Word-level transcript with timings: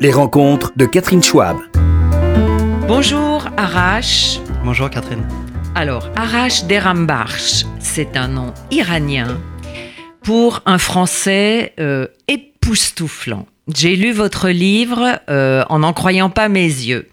Les 0.00 0.12
rencontres 0.12 0.72
de 0.76 0.84
Catherine 0.84 1.22
Schwab. 1.22 1.56
Bonjour 2.86 3.48
Arash. 3.56 4.38
Bonjour 4.62 4.90
Catherine. 4.90 5.26
Alors, 5.74 6.10
Arash 6.16 6.64
Derambarch, 6.64 7.64
c'est 7.78 8.16
un 8.16 8.28
nom 8.28 8.52
iranien 8.70 9.40
pour 10.22 10.60
un 10.66 10.76
français 10.76 11.72
euh, 11.80 12.08
époustouflant. 12.28 13.46
J'ai 13.74 13.96
lu 13.96 14.12
votre 14.12 14.50
livre 14.50 15.18
euh, 15.30 15.64
en 15.70 15.78
n'en 15.78 15.94
croyant 15.94 16.28
pas 16.28 16.50
mes 16.50 16.66
yeux. 16.66 17.08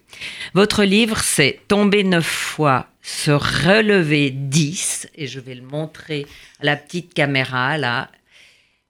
Votre 0.54 0.84
livre, 0.84 1.20
c'est 1.20 1.62
Tomber 1.70 2.04
neuf 2.04 2.26
fois, 2.26 2.88
se 3.02 3.32
relever 3.32 4.30
dix, 4.30 5.08
et 5.16 5.28
je 5.28 5.40
vais 5.40 5.56
le 5.56 5.64
montrer 5.64 6.28
à 6.62 6.66
la 6.66 6.76
petite 6.76 7.14
caméra 7.14 7.78
là. 7.78 8.10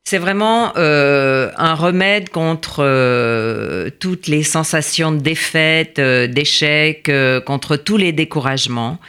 C'est 0.06 0.18
vraiment 0.18 0.74
euh, 0.76 1.50
un 1.56 1.76
remède 1.76 2.28
contre 2.30 2.80
euh, 2.84 3.90
toutes 4.02 4.28
les 4.28 4.44
sensations 4.44 5.14
de 5.14 5.20
défaite, 5.20 5.98
euh, 5.98 6.28
d'échec, 6.28 7.10
contre 7.46 7.78
tous 7.78 7.96
les 7.96 8.12
découragements. 8.12 9.00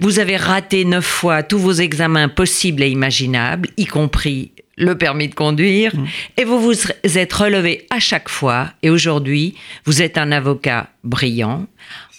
Vous 0.00 0.18
avez 0.18 0.36
raté 0.36 0.84
neuf 0.84 1.06
fois 1.06 1.42
tous 1.42 1.58
vos 1.58 1.72
examens 1.72 2.28
possibles 2.28 2.82
et 2.82 2.90
imaginables, 2.90 3.70
y 3.78 3.86
compris 3.86 4.52
le 4.76 4.98
permis 4.98 5.28
de 5.28 5.34
conduire, 5.34 5.94
Mmh. 5.96 6.06
et 6.36 6.44
vous 6.44 6.60
vous 6.60 6.74
êtes 7.18 7.32
relevé 7.32 7.86
à 7.90 7.98
chaque 8.00 8.28
fois. 8.28 8.68
Et 8.82 8.90
aujourd'hui, 8.90 9.54
vous 9.86 10.02
êtes 10.02 10.18
un 10.18 10.30
avocat 10.30 10.88
brillant, 11.04 11.66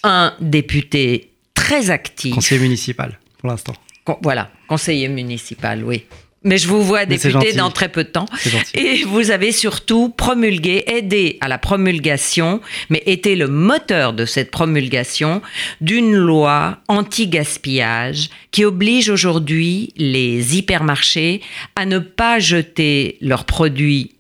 un 0.04 0.34
député 0.40 1.30
très 1.54 1.90
actif. 1.92 2.34
Conseiller 2.34 2.62
municipal 2.62 3.20
pour 3.38 3.50
l'instant. 3.50 3.74
Con- 4.04 4.18
voilà, 4.24 4.50
conseiller 4.68 5.10
municipal, 5.10 5.84
oui. 5.84 6.06
Mais 6.46 6.60
je 6.60 6.68
vous 6.68 6.84
vois 6.84 7.06
député 7.06 7.54
dans 7.54 7.72
très 7.72 7.90
peu 7.90 8.04
de 8.04 8.10
temps. 8.10 8.28
Et 8.76 9.04
vous 9.04 9.32
avez 9.32 9.52
surtout 9.52 10.10
promulgué, 10.10 10.84
aidé 10.88 11.38
à 11.42 11.48
la 11.48 11.58
promulgation, 11.58 12.62
mais 12.90 13.02
été 13.08 13.36
le 13.36 13.48
moteur 13.48 14.14
de 14.14 14.26
cette 14.26 14.52
promulgation 14.52 15.42
d'une 15.82 16.16
loi 16.16 16.78
anti-gaspillage 16.88 18.30
qui 18.52 18.64
oblige 18.64 19.10
aujourd'hui 19.10 19.92
les 19.98 20.56
hypermarchés 20.56 21.42
à 21.76 21.88
ne 21.88 21.98
pas 21.98 22.38
jeter 22.38 23.18
leurs 23.22 23.46
produits 23.46 24.12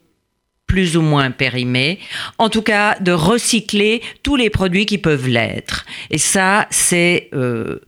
plus 0.68 0.98
ou 0.98 1.02
moins 1.02 1.30
périmés, 1.32 2.00
en 2.40 2.50
tout 2.50 2.64
cas 2.64 2.98
de 3.00 3.12
recycler 3.12 4.02
tous 4.24 4.36
les 4.36 4.50
produits 4.50 4.86
qui 4.86 4.98
peuvent 4.98 5.28
l'être. 5.28 5.86
Et 6.10 6.18
ça, 6.18 6.68
c'est 6.72 7.30
euh, 7.34 7.80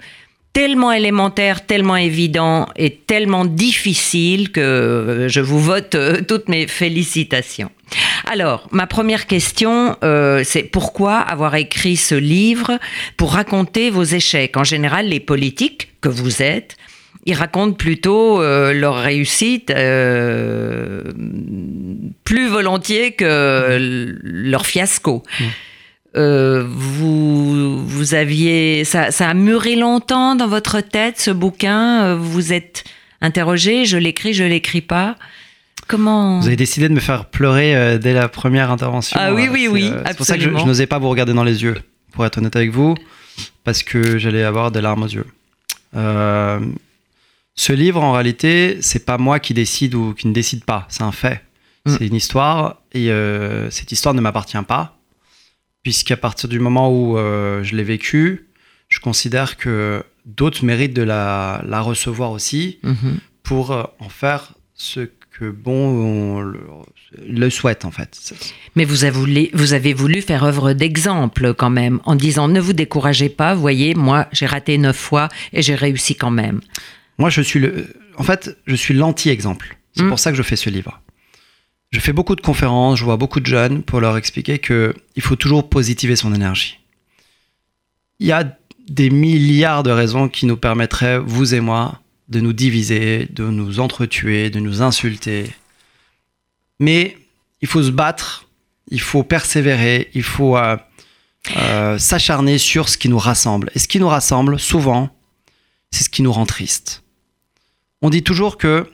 tellement 0.58 0.92
élémentaire, 0.92 1.68
tellement 1.68 1.98
évident 1.98 2.68
et 2.76 2.90
tellement 2.90 3.46
difficile 3.46 4.52
que 4.52 4.60
euh, 4.60 5.30
je 5.30 5.40
vous 5.40 5.60
vote 5.60 5.94
euh, 5.94 6.22
toutes 6.28 6.50
mes 6.50 6.66
félicitations. 6.66 7.70
Alors, 8.26 8.68
ma 8.72 8.88
première 8.88 9.28
question, 9.28 9.96
euh, 10.04 10.42
c'est 10.44 10.64
pourquoi 10.64 11.20
avoir 11.20 11.54
écrit 11.54 11.96
ce 11.96 12.16
livre 12.16 12.80
pour 13.18 13.34
raconter 13.34 13.92
vos 13.92 14.02
échecs? 14.02 14.58
En 14.58 14.64
général, 14.64 15.10
les 15.10 15.20
politiques 15.20 15.90
que 16.02 16.10
vous 16.10 16.42
êtes, 16.42 16.76
ils 17.28 17.36
racontent 17.36 17.76
plutôt 17.76 18.42
euh, 18.42 18.74
leur 18.74 18.96
réussite 18.96 19.72
plus 22.24 22.48
volontiers 22.48 23.12
que 23.12 23.78
leur 24.24 24.66
fiasco. 24.66 25.22
Euh, 26.18 26.66
vous, 26.68 27.86
vous 27.86 28.14
aviez, 28.16 28.84
ça, 28.84 29.12
ça 29.12 29.30
a 29.30 29.34
mûri 29.34 29.76
longtemps 29.76 30.36
dans 30.36 30.48
votre 30.48 30.82
tête 30.82 31.20
ce 31.20 31.32
bouquin. 31.32 32.04
euh, 32.04 32.16
Vous 32.16 32.54
êtes 32.54 32.84
interrogé, 33.22 33.86
je 33.86 33.98
l'écris, 33.98 34.34
je 34.34 34.44
l'écris 34.44 34.82
pas. 34.82 35.16
Comment 35.88 36.40
Vous 36.40 36.48
avez 36.48 36.56
décidé 36.56 36.90
de 36.90 36.94
me 36.94 37.00
faire 37.00 37.26
pleurer 37.26 37.76
euh, 37.76 37.98
dès 37.98 38.14
la 38.14 38.28
première 38.28 38.72
intervention. 38.72 39.18
Ah 39.22 39.34
oui, 39.34 39.48
oui, 39.50 39.68
oui, 39.72 39.92
C'est 40.06 40.18
pour 40.18 40.26
ça 40.26 40.36
que 40.36 40.44
je, 40.44 40.50
n'osais 40.50 40.88
pas 40.88 41.00
vous 41.00 41.10
regarder 41.10 41.34
dans 41.34 41.46
les 41.46 41.64
yeux, 41.64 41.78
pour 42.12 42.26
être 42.26 42.38
honnête 42.38 42.56
avec 42.56 42.72
vous, 42.72 42.96
parce 43.64 43.84
que 43.84 44.18
j'allais 44.18 44.44
avoir 44.44 44.72
des 44.72 44.82
larmes 44.82 45.04
aux 45.04 45.08
yeux. 45.08 45.26
Euh, 45.96 46.60
ce 47.56 47.74
livre, 47.74 48.04
en 48.04 48.12
réalité, 48.12 48.80
c'est 48.82 49.06
pas 49.06 49.18
moi 49.18 49.40
qui 49.40 49.54
décide 49.54 49.96
ou 49.96 50.14
qui 50.14 50.28
ne 50.28 50.34
décide 50.34 50.66
pas, 50.66 50.86
c'est 50.90 51.04
un 51.04 51.14
fait. 51.14 51.42
Mm. 51.86 51.96
C'est 51.98 52.08
une 52.08 52.16
histoire, 52.16 52.82
et 52.94 53.10
euh, 53.10 53.70
cette 53.72 53.92
histoire 53.92 54.14
ne 54.14 54.20
m'appartient 54.22 54.58
pas, 54.68 54.97
puisqu'à 55.88 56.18
partir 56.18 56.50
du 56.50 56.60
moment 56.60 56.92
où 56.92 57.18
euh, 57.18 57.64
je 57.64 57.74
l'ai 57.78 57.84
vécu, 57.86 58.48
je 58.90 59.00
considère 59.00 59.56
que 59.56 60.04
d'autres 60.26 60.66
méritent 60.66 60.94
de 60.94 61.02
la, 61.02 61.64
la 61.66 61.80
recevoir 61.80 62.32
aussi, 62.32 62.80
Mhm. 62.84 63.20
pour 63.42 63.72
euh, 63.72 63.84
en 64.00 64.10
faire 64.10 64.52
ce 64.74 65.08
que 65.32 65.50
bon 65.50 65.80
on 66.10 66.42
le, 66.42 66.60
le 67.26 67.50
souhaite 67.50 67.86
en 67.86 67.92
fait. 67.92 68.12
Mais 68.76 68.84
vous 68.84 69.06
avez, 69.06 69.18
voulu, 69.18 69.48
vous 69.54 69.72
avez 69.72 69.94
voulu 69.94 70.22
faire 70.22 70.44
œuvre 70.44 70.74
d'exemple 70.74 71.54
quand 71.54 71.70
même, 71.70 72.02
en 72.04 72.16
disant 72.16 72.50
ne 72.50 72.60
vous 72.60 72.74
découragez 72.74 73.30
pas, 73.30 73.56
voyez, 73.56 73.96
moi 73.96 74.28
j'ai 74.34 74.46
raté 74.46 74.78
neuf 74.78 74.98
fois 74.98 75.30
et 75.54 75.62
j'ai 75.62 75.76
réussi 75.76 76.16
quand 76.16 76.32
même. 76.32 76.60
Moi 77.18 77.30
je 77.30 77.40
suis 77.42 77.62
le, 77.62 77.88
en 78.18 78.24
fait 78.24 78.58
je 78.68 78.76
suis 78.76 78.94
l'anti-exemple. 78.94 79.78
C'est 79.96 80.04
Mm. 80.04 80.10
pour 80.10 80.20
ça 80.20 80.32
que 80.32 80.38
je 80.38 80.44
fais 80.44 80.58
ce 80.58 80.70
livre. 80.70 81.00
Je 81.92 82.00
fais 82.00 82.14
beaucoup 82.14 82.36
de 82.36 82.42
conférences, 82.42 83.00
je 83.00 83.06
vois 83.06 83.18
beaucoup 83.18 83.40
de 83.40 83.46
jeunes 83.46 83.82
pour 83.82 84.02
leur 84.02 84.18
expliquer 84.18 84.60
que 84.60 84.94
il 85.16 85.22
faut 85.22 85.36
toujours 85.36 85.70
positiver 85.70 86.16
son 86.16 86.34
énergie. 86.34 86.80
Il 88.20 88.28
y 88.28 88.32
a 88.32 88.58
des 88.90 89.10
milliards 89.10 89.84
de 89.84 89.92
raisons 89.92 90.28
qui 90.28 90.46
nous 90.46 90.58
permettraient, 90.58 91.20
vous 91.20 91.54
et 91.54 91.60
moi, 91.60 92.02
de 92.30 92.40
nous 92.40 92.54
diviser, 92.54 93.28
de 93.30 93.46
nous 93.46 93.80
entretuer, 93.80 94.50
de 94.50 94.60
nous 94.60 94.82
insulter. 94.82 95.50
Mais 96.80 97.18
il 97.62 97.68
faut 97.68 97.84
se 97.84 97.92
battre, 97.92 98.48
il 98.90 99.02
faut 99.02 99.24
persévérer, 99.24 100.10
il 100.14 100.24
faut 100.24 100.58
euh, 100.58 100.78
euh, 101.58 101.98
s'acharner 101.98 102.58
sur 102.58 102.90
ce 102.90 102.98
qui 102.98 103.10
nous 103.10 103.18
rassemble. 103.18 103.72
Et 103.76 103.80
ce 103.80 103.88
qui 103.88 104.00
nous 104.00 104.08
rassemble, 104.08 104.60
souvent, 104.60 105.10
c'est 105.92 106.04
ce 106.04 106.10
qui 106.10 106.22
nous 106.22 106.32
rend 106.32 106.46
triste. 106.46 107.04
On 108.02 108.10
dit 108.10 108.24
toujours 108.24 108.58
que 108.58 108.90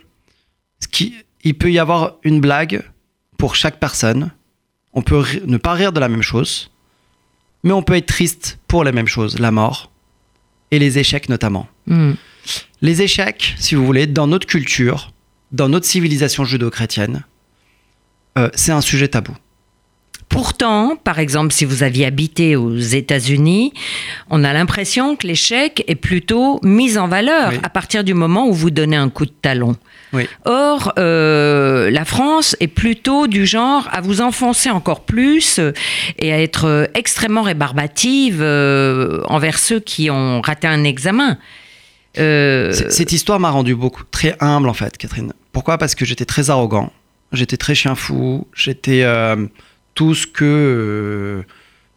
ce 0.79 0.87
qui, 0.87 1.15
il 1.43 1.55
peut 1.55 1.71
y 1.71 1.79
avoir 1.79 2.15
une 2.23 2.39
blague 2.39 2.83
pour 3.37 3.55
chaque 3.55 3.79
personne. 3.79 4.31
On 4.93 5.01
peut 5.01 5.23
ne 5.45 5.57
pas 5.57 5.73
rire 5.73 5.91
de 5.91 5.99
la 5.99 6.07
même 6.09 6.21
chose, 6.21 6.71
mais 7.63 7.71
on 7.71 7.83
peut 7.83 7.95
être 7.95 8.07
triste 8.07 8.59
pour 8.67 8.83
les 8.83 8.91
mêmes 8.91 9.07
choses, 9.07 9.39
la 9.39 9.51
mort 9.51 9.91
et 10.71 10.79
les 10.79 10.97
échecs 10.97 11.29
notamment. 11.29 11.67
Hmm. 11.87 12.13
Les 12.81 13.01
échecs, 13.01 13.55
si 13.57 13.75
vous 13.75 13.85
voulez, 13.85 14.07
dans 14.07 14.27
notre 14.27 14.47
culture, 14.47 15.13
dans 15.51 15.69
notre 15.69 15.85
civilisation 15.85 16.43
judo-chrétienne, 16.45 17.23
euh, 18.37 18.49
c'est 18.55 18.71
un 18.71 18.81
sujet 18.81 19.07
tabou. 19.07 19.33
Pourtant, 20.29 20.95
par 20.95 21.19
exemple, 21.19 21.53
si 21.53 21.63
vous 21.63 21.83
aviez 21.83 22.05
habité 22.05 22.55
aux 22.55 22.75
États-Unis, 22.75 23.71
on 24.31 24.43
a 24.43 24.51
l'impression 24.51 25.15
que 25.15 25.27
l'échec 25.27 25.83
est 25.87 25.95
plutôt 25.95 26.59
mis 26.63 26.97
en 26.97 27.07
valeur 27.07 27.51
Oui. 27.51 27.59
à 27.61 27.69
partir 27.69 28.03
du 28.03 28.15
moment 28.15 28.47
où 28.47 28.53
vous 28.53 28.71
donnez 28.71 28.95
un 28.95 29.09
coup 29.09 29.25
de 29.25 29.33
talon. 29.41 29.75
Oui. 30.13 30.27
Or, 30.45 30.93
euh, 30.99 31.89
la 31.89 32.05
France 32.05 32.55
est 32.59 32.67
plutôt 32.67 33.27
du 33.27 33.45
genre 33.45 33.89
à 33.91 33.99
vous 34.01 34.21
enfoncer 34.21 34.69
encore 34.69 35.01
plus 35.01 35.59
et 36.19 36.31
à 36.31 36.39
être 36.41 36.89
extrêmement 36.93 37.41
rébarbative 37.41 38.39
euh, 38.41 39.21
envers 39.25 39.57
ceux 39.57 39.79
qui 39.79 40.09
ont 40.11 40.39
raté 40.41 40.67
un 40.67 40.83
examen. 40.83 41.37
Euh, 42.19 42.71
Cette 42.89 43.11
histoire 43.11 43.39
m'a 43.39 43.49
rendu 43.49 43.73
beaucoup 43.75 44.03
très 44.11 44.35
humble 44.39 44.69
en 44.69 44.73
fait, 44.73 44.97
Catherine. 44.97 45.33
Pourquoi? 45.51 45.77
Parce 45.79 45.95
que 45.95 46.05
j'étais 46.05 46.25
très 46.25 46.49
arrogant, 46.51 46.93
j'étais 47.31 47.57
très 47.57 47.73
chien 47.73 47.95
fou, 47.95 48.47
j'étais 48.55 49.03
tout 49.95 50.13
ce 50.13 50.27
que 50.27 51.43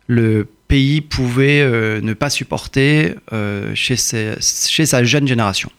le 0.06 0.48
pays 0.68 1.00
pouvait 1.02 2.00
ne 2.00 2.12
pas 2.14 2.30
supporter 2.30 3.14
chez, 3.74 3.96
ses- 3.96 4.34
chez 4.40 4.86
sa 4.86 5.04
jeune 5.04 5.28
génération. 5.28 5.70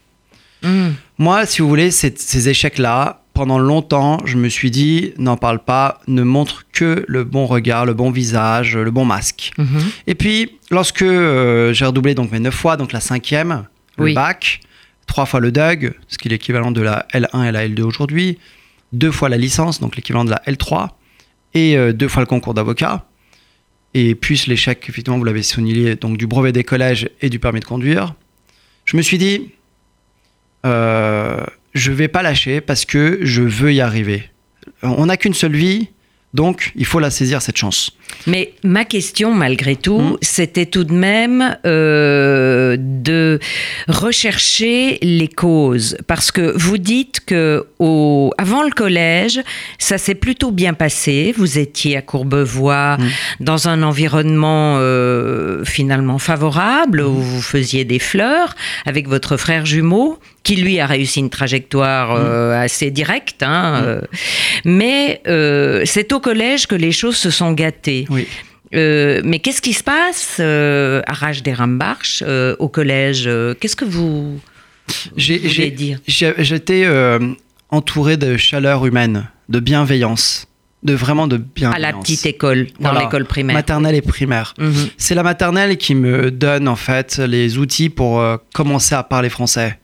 Hmm. 0.63 0.91
Moi, 1.17 1.45
si 1.45 1.61
vous 1.61 1.67
voulez, 1.67 1.91
ces, 1.91 2.13
ces 2.15 2.49
échecs-là, 2.49 3.23
pendant 3.37 3.59
longtemps, 3.59 4.19
je 4.25 4.35
me 4.35 4.49
suis 4.49 4.71
dit, 4.71 5.13
n'en 5.19 5.37
parle 5.37 5.59
pas, 5.59 6.01
ne 6.07 6.23
montre 6.23 6.65
que 6.73 7.05
le 7.07 7.23
bon 7.23 7.45
regard, 7.45 7.85
le 7.85 7.93
bon 7.93 8.09
visage, 8.09 8.75
le 8.75 8.89
bon 8.89 9.05
masque. 9.05 9.51
Mhm. 9.59 9.67
Et 10.07 10.15
puis, 10.15 10.57
lorsque 10.71 11.03
euh, 11.03 11.71
j'ai 11.71 11.85
redoublé 11.85 12.15
donc 12.15 12.31
mes 12.31 12.39
neuf 12.39 12.55
fois, 12.55 12.77
donc 12.77 12.93
la 12.93 12.99
cinquième, 12.99 13.65
le 13.99 14.05
Oui. 14.05 14.13
bac, 14.15 14.61
trois 15.05 15.27
fois 15.27 15.39
le 15.39 15.51
DUG, 15.51 15.93
ce 16.07 16.17
qui 16.17 16.27
est 16.27 16.31
l'équivalent 16.31 16.71
de 16.71 16.81
la 16.81 17.05
L1 17.13 17.47
et 17.47 17.51
la 17.51 17.67
L2 17.67 17.81
aujourd'hui, 17.83 18.39
deux 18.91 19.11
fois 19.11 19.29
la 19.29 19.37
licence, 19.37 19.79
donc 19.79 19.95
l'équivalent 19.95 20.25
de 20.25 20.31
la 20.31 20.41
L3, 20.47 20.89
et 21.53 21.77
euh, 21.77 21.93
deux 21.93 22.07
fois 22.07 22.23
le 22.23 22.27
concours 22.27 22.55
d'avocat, 22.55 23.05
et 23.93 24.15
puis 24.15 24.41
l'échec, 24.47 24.83
effectivement, 24.89 25.19
vous 25.19 25.23
l'avez 25.25 25.43
souligné, 25.43 25.95
donc 25.95 26.17
du 26.17 26.25
brevet 26.25 26.51
des 26.51 26.63
collèges 26.63 27.07
et 27.21 27.29
du 27.29 27.37
permis 27.37 27.59
de 27.59 27.65
conduire, 27.65 28.15
je 28.85 28.97
me 28.97 29.03
suis 29.03 29.19
dit, 29.19 29.51
euh, 30.67 31.43
je 31.73 31.91
vais 31.91 32.07
pas 32.07 32.21
lâcher 32.21 32.61
parce 32.61 32.85
que 32.85 33.19
je 33.21 33.41
veux 33.41 33.73
y 33.73 33.81
arriver. 33.81 34.29
On 34.83 35.05
n'a 35.07 35.17
qu'une 35.17 35.33
seule 35.33 35.55
vie, 35.55 35.89
Donc, 36.33 36.71
il 36.75 36.85
faut 36.85 36.99
la 36.99 37.09
saisir, 37.09 37.41
cette 37.41 37.57
chance. 37.57 37.91
Mais 38.27 38.53
ma 38.63 38.83
question, 38.83 39.33
malgré 39.33 39.75
tout, 39.75 39.99
mmh. 39.99 40.17
c'était 40.21 40.65
tout 40.65 40.83
de 40.83 40.93
même 40.93 41.57
euh, 41.65 42.75
de 42.77 43.39
rechercher 43.87 44.99
les 45.01 45.29
causes. 45.29 45.97
Parce 46.05 46.31
que 46.31 46.55
vous 46.57 46.77
dites 46.77 47.21
que 47.25 47.65
au, 47.79 48.33
avant 48.37 48.63
le 48.63 48.71
collège, 48.71 49.41
ça 49.79 49.97
s'est 49.97 50.15
plutôt 50.15 50.51
bien 50.51 50.73
passé. 50.73 51.33
Vous 51.35 51.57
étiez 51.57 51.95
à 51.95 52.01
Courbevoie, 52.01 52.97
mmh. 52.97 53.07
dans 53.39 53.69
un 53.69 53.81
environnement 53.81 54.75
euh, 54.77 55.63
finalement 55.63 56.19
favorable, 56.19 57.01
où 57.01 57.15
vous 57.15 57.41
faisiez 57.41 57.85
des 57.85 57.99
fleurs 57.99 58.53
avec 58.85 59.07
votre 59.07 59.37
frère 59.37 59.65
jumeau 59.65 60.19
qui 60.47 60.55
lui 60.55 60.79
a 60.79 60.85
réussi 60.85 61.19
une 61.19 61.29
trajectoire 61.29 62.15
mmh. 62.15 62.21
euh, 62.23 62.61
assez 62.61 62.89
directe. 62.89 63.43
Hein, 63.43 63.81
euh. 63.83 64.01
mais 64.63 65.21
euh, 65.27 65.81
c'est 65.83 66.13
au 66.13 66.21
collège 66.21 66.67
que 66.67 66.75
les 66.75 66.93
choses 66.93 67.17
se 67.17 67.29
sont 67.29 67.51
gâtées. 67.51 68.05
Oui. 68.09 68.25
mais 68.71 69.39
qu'est-ce 69.43 69.61
qui 69.61 69.73
se 69.73 69.83
passe 69.83 70.39
à 70.39 71.13
Rage 71.13 71.43
des 71.43 71.53
Rambarches, 71.53 72.23
au 72.59 72.69
collège 72.69 73.29
Qu'est-ce 73.59 73.75
que 73.75 73.83
vous 73.83 74.39
voulez 75.17 75.71
dire? 75.71 75.99
J'étais 76.07 76.87
entouré 77.69 78.15
de 78.15 78.37
chaleur 78.37 78.85
humaine, 78.85 79.27
de 79.49 79.59
bienveillance 79.59 80.47
de 80.83 80.93
vraiment 80.93 81.27
de 81.27 81.37
bienveillance. 81.37 81.75
À 81.75 81.91
la 81.91 81.97
petite 81.97 82.25
école, 82.27 82.67
dans 82.79 82.93
l'école 82.93 83.25
primaire. 83.25 83.55
Maternelle 83.55 83.95
et 83.95 84.01
primaire. 84.01 84.53
Mhm. 84.59 84.89
C'est 84.95 85.15
la 85.15 85.23
maternelle 85.23 85.75
qui 85.75 85.95
me 85.95 86.31
donne 86.31 86.67
en 86.69 86.77
fait 86.77 87.17
les 87.17 87.57
outils 87.57 87.89
pour 87.89 88.23
commencer 88.53 88.95
à 88.95 89.03
parler 89.03 89.29
français. 89.29 89.77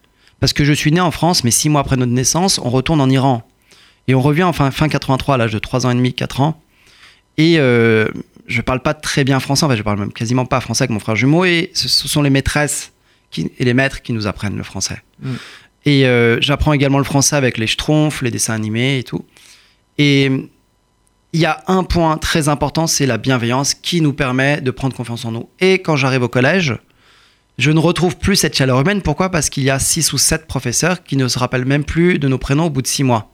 Parce 0.44 0.52
que 0.52 0.66
je 0.66 0.74
suis 0.74 0.92
né 0.92 1.00
en 1.00 1.12
France, 1.12 1.46
mais 1.46 1.52
six 1.52 1.70
mois 1.70 1.80
après 1.80 1.96
notre 1.96 2.12
naissance, 2.12 2.60
on 2.60 2.70
retourne 2.70 3.00
en 3.00 3.10
Iran. 3.10 3.48
Et 4.10 4.14
on 4.14 4.20
revient 4.20 4.44
enfin 4.44 4.72
fin 4.72 4.90
83, 4.90 5.36
à 5.36 5.38
l'âge 5.38 5.54
de 5.54 5.58
3 5.58 5.86
ans 5.86 5.92
et 5.92 5.96
demi, 5.96 6.14
4 6.14 6.42
ans. 6.42 6.62
Et 7.38 7.60
euh, 7.60 8.10
je 8.48 8.60
parle 8.60 8.82
pas 8.82 8.94
très 8.94 9.24
bien 9.24 9.40
français, 9.40 9.64
en 9.64 9.70
fait, 9.70 9.78
je 9.78 9.84
parle 9.84 10.00
même 10.00 10.12
quasiment 10.12 10.46
pas 10.46 10.60
français 10.60 10.84
avec 10.84 10.92
mon 10.92 11.00
frère 11.00 11.16
jumeau. 11.16 11.46
Et 11.46 11.72
ce, 11.74 11.88
sont 11.88 12.22
les 12.22 12.30
maîtresses 12.30 12.92
qui, 13.32 13.54
et 13.58 13.64
les 13.64 13.74
maîtres 13.74 14.02
qui 14.02 14.12
nous 14.12 14.28
apprennent 14.28 14.58
le 14.58 14.64
français. 14.64 15.02
Mm. 15.22 15.32
Et 15.86 16.08
euh, 16.08 16.42
j'apprends 16.42 16.74
également 16.74 16.98
le 16.98 17.06
français 17.06 17.38
avec 17.38 17.58
les 17.58 17.68
schtroumpfs, 17.68 18.22
les 18.22 18.30
dessins 18.30 18.54
animés 18.54 18.98
et 18.98 19.04
tout. 19.04 19.24
Et 19.98 20.30
il 21.32 21.40
y 21.40 21.46
a 21.46 21.64
un 21.68 21.86
point 21.86 22.18
très 22.18 22.50
important, 22.50 22.86
c'est 22.86 23.06
la 23.06 23.18
bienveillance 23.18 23.76
qui 23.76 24.02
nous 24.02 24.12
permet 24.12 24.60
de 24.60 24.72
prendre 24.72 24.94
confiance 24.94 25.24
en 25.24 25.32
nous. 25.32 25.48
Et 25.62 25.76
quand 25.76 25.96
j'arrive 25.96 26.24
au 26.24 26.28
collège, 26.28 26.76
je 27.58 27.72
ne 27.72 27.80
retrouve 27.80 28.18
plus 28.18 28.36
cette 28.36 28.56
chaleur 28.56 28.80
humaine. 28.80 29.02
Pourquoi? 29.02 29.30
Parce 29.30 29.50
qu'il 29.50 29.64
y 29.64 29.70
a 29.70 29.80
six 29.80 30.14
ou 30.14 30.18
sept 30.18 30.48
professeurs 30.48 31.04
qui 31.04 31.18
ne 31.18 31.28
se 31.28 31.38
rappellent 31.38 31.66
même 31.66 31.84
plus 31.84 32.20
de 32.20 32.28
nos 32.28 32.38
prénoms 32.38 32.66
au 32.66 32.70
bout 32.70 32.82
de 32.82 32.88
six 32.88 33.04
mois. 33.04 33.30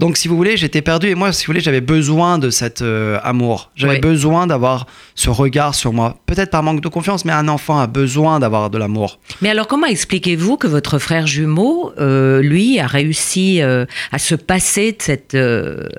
Donc, 0.00 0.16
si 0.16 0.26
vous 0.26 0.36
voulez, 0.36 0.56
j'étais 0.56 0.82
perdu 0.82 1.06
et 1.06 1.14
moi, 1.14 1.32
si 1.32 1.46
vous 1.46 1.50
voulez, 1.50 1.60
j'avais 1.60 1.80
besoin 1.80 2.38
de 2.38 2.50
cet 2.50 2.82
euh, 2.82 3.20
amour. 3.22 3.70
J'avais 3.76 4.00
besoin 4.00 4.48
d'avoir 4.48 4.86
ce 5.14 5.30
regard 5.30 5.76
sur 5.76 5.92
moi. 5.92 6.18
Peut-être 6.26 6.50
par 6.50 6.64
manque 6.64 6.80
de 6.80 6.88
confiance, 6.88 7.24
mais 7.24 7.32
un 7.32 7.46
enfant 7.46 7.78
a 7.78 7.86
besoin 7.86 8.40
d'avoir 8.40 8.70
de 8.70 8.78
l'amour. 8.78 9.20
Mais 9.40 9.50
alors, 9.50 9.68
comment 9.68 9.86
expliquez-vous 9.86 10.56
que 10.56 10.66
votre 10.66 10.98
frère 10.98 11.28
jumeau, 11.28 11.92
euh, 12.00 12.42
lui, 12.42 12.80
a 12.80 12.88
réussi 12.88 13.62
euh, 13.62 13.86
à 14.10 14.18
se 14.18 14.34
passer 14.34 14.90
de 14.92 15.00
cet 15.00 15.36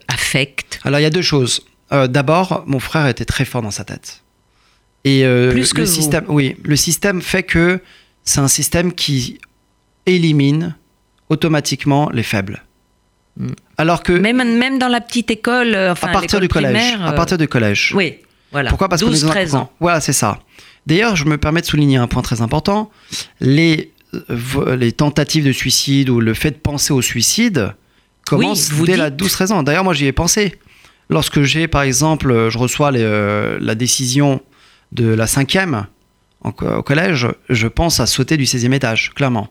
affect? 0.10 0.82
Alors, 0.84 1.00
il 1.00 1.04
y 1.04 1.08
a 1.08 1.12
deux 1.12 1.22
choses. 1.22 1.62
D'abord, 1.92 2.66
mon 2.68 2.80
frère 2.80 3.08
était 3.08 3.24
très 3.24 3.46
fort 3.46 3.62
dans 3.62 3.72
sa 3.72 3.86
tête. 3.86 4.25
Et 5.06 5.24
euh, 5.24 5.52
Plus 5.52 5.72
que 5.72 5.82
le 5.82 5.86
système, 5.86 6.26
oui, 6.28 6.58
le 6.64 6.76
système 6.76 7.22
fait 7.22 7.44
que 7.44 7.80
c'est 8.24 8.40
un 8.40 8.48
système 8.48 8.92
qui 8.92 9.40
élimine 10.08 10.76
automatiquement 11.30 12.10
les 12.10 12.24
faibles. 12.24 12.64
Hmm. 13.38 13.50
Alors 13.78 14.02
que 14.02 14.14
même 14.14 14.58
même 14.58 14.80
dans 14.80 14.88
la 14.88 15.02
petite 15.02 15.30
école, 15.30 15.76
euh, 15.76 15.92
enfin, 15.92 16.08
à 16.08 16.12
partir 16.12 16.40
du 16.40 16.48
collège, 16.48 16.98
à 17.04 17.14
partir 17.14 17.38
du 17.38 17.48
collège. 17.48 17.92
Euh, 17.94 17.98
oui, 17.98 18.16
voilà. 18.52 18.70
Pourquoi? 18.70 18.90
Parce 18.90 19.02
12, 19.04 19.28
13 19.28 19.56
ans. 19.56 19.72
Voilà, 19.80 20.02
c'est 20.02 20.14
ça. 20.14 20.40
D'ailleurs, 20.88 21.16
je 21.16 21.26
me 21.26 21.38
permets 21.38 21.62
de 21.62 21.66
souligner 21.68 21.98
un 21.98 22.08
point 22.08 22.24
très 22.24 22.42
important 22.42 22.92
les 23.40 23.92
les 24.78 24.92
tentatives 24.94 25.46
de 25.46 25.52
suicide 25.52 26.10
ou 26.10 26.20
le 26.20 26.34
fait 26.34 26.52
de 26.52 26.58
penser 26.58 26.94
au 26.94 27.02
suicide 27.02 27.74
commence 28.26 28.72
dès 28.86 28.96
la 28.96 29.12
12-13 29.12 29.52
ans. 29.52 29.62
D'ailleurs, 29.62 29.84
moi, 29.84 29.94
j'y 29.94 30.06
ai 30.08 30.14
pensé. 30.14 30.58
Lorsque 31.10 31.42
j'ai, 31.42 31.68
par 31.68 31.82
exemple, 31.84 32.50
je 32.50 32.58
reçois 32.58 32.92
les, 32.92 33.58
la 33.60 33.76
décision 33.76 34.42
de 34.96 35.14
la 35.14 35.28
cinquième 35.28 35.88
au 36.44 36.52
collège, 36.84 37.28
je 37.50 37.68
pense 37.68 38.00
à 38.00 38.06
sauter 38.06 38.38
du 38.38 38.44
16e 38.44 38.74
étage, 38.74 39.12
clairement. 39.16 39.50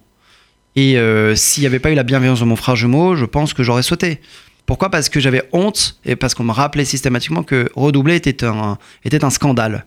Et 0.76 0.96
euh, 0.96 1.35
s'il 1.35 1.62
n'y 1.62 1.67
avait 1.67 1.79
pas 1.79 1.91
eu 1.91 1.94
la 1.94 2.02
bienveillance 2.02 2.41
de 2.41 2.44
mon 2.44 2.56
frère 2.56 2.76
jumeau, 2.76 3.17
je 3.17 3.25
pense 3.25 3.55
que 3.55 3.62
j'aurais 3.62 3.82
sauté. 3.82 4.20
Pourquoi? 4.67 4.91
Parce 4.91 5.08
que 5.08 5.20
j'avais 5.20 5.43
honte 5.52 5.99
et 6.05 6.17
parce 6.17 6.35
qu'on 6.35 6.44
me 6.44 6.52
rappelait 6.52 6.85
systématiquement 6.85 7.43
que 7.43 7.69
redoubler 7.75 8.14
était 8.14 8.44
un, 8.44 8.79
était 9.05 9.25
un 9.25 9.31
scandale. 9.31 9.87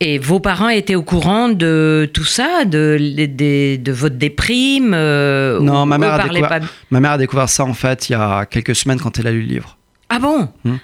Et 0.00 0.18
vos 0.18 0.40
parents 0.40 0.68
étaient 0.68 0.96
au 0.96 1.02
courant 1.02 1.48
de 1.48 2.10
tout 2.12 2.24
ça, 2.24 2.64
de, 2.64 2.98
de, 2.98 3.76
de 3.76 3.92
votre 3.92 4.16
déprime 4.16 4.92
euh, 4.94 5.60
Non, 5.60 5.86
ma 5.86 5.96
mère, 5.96 6.14
a 6.14 6.28
découvert, 6.28 6.60
ma 6.90 7.00
mère 7.00 7.12
a 7.12 7.18
découvert 7.18 7.48
ça 7.48 7.64
en 7.64 7.72
fait 7.72 8.08
il 8.08 8.12
y 8.12 8.14
a 8.16 8.44
quelques 8.44 8.74
semaines 8.74 9.00
quand 9.00 9.18
elle 9.18 9.28
a 9.28 9.32
lu 9.32 9.40
le 9.40 9.46
livre. 9.46 9.78
Ah 10.10 10.18
bon? 10.18 10.48
Hmm 10.64 10.76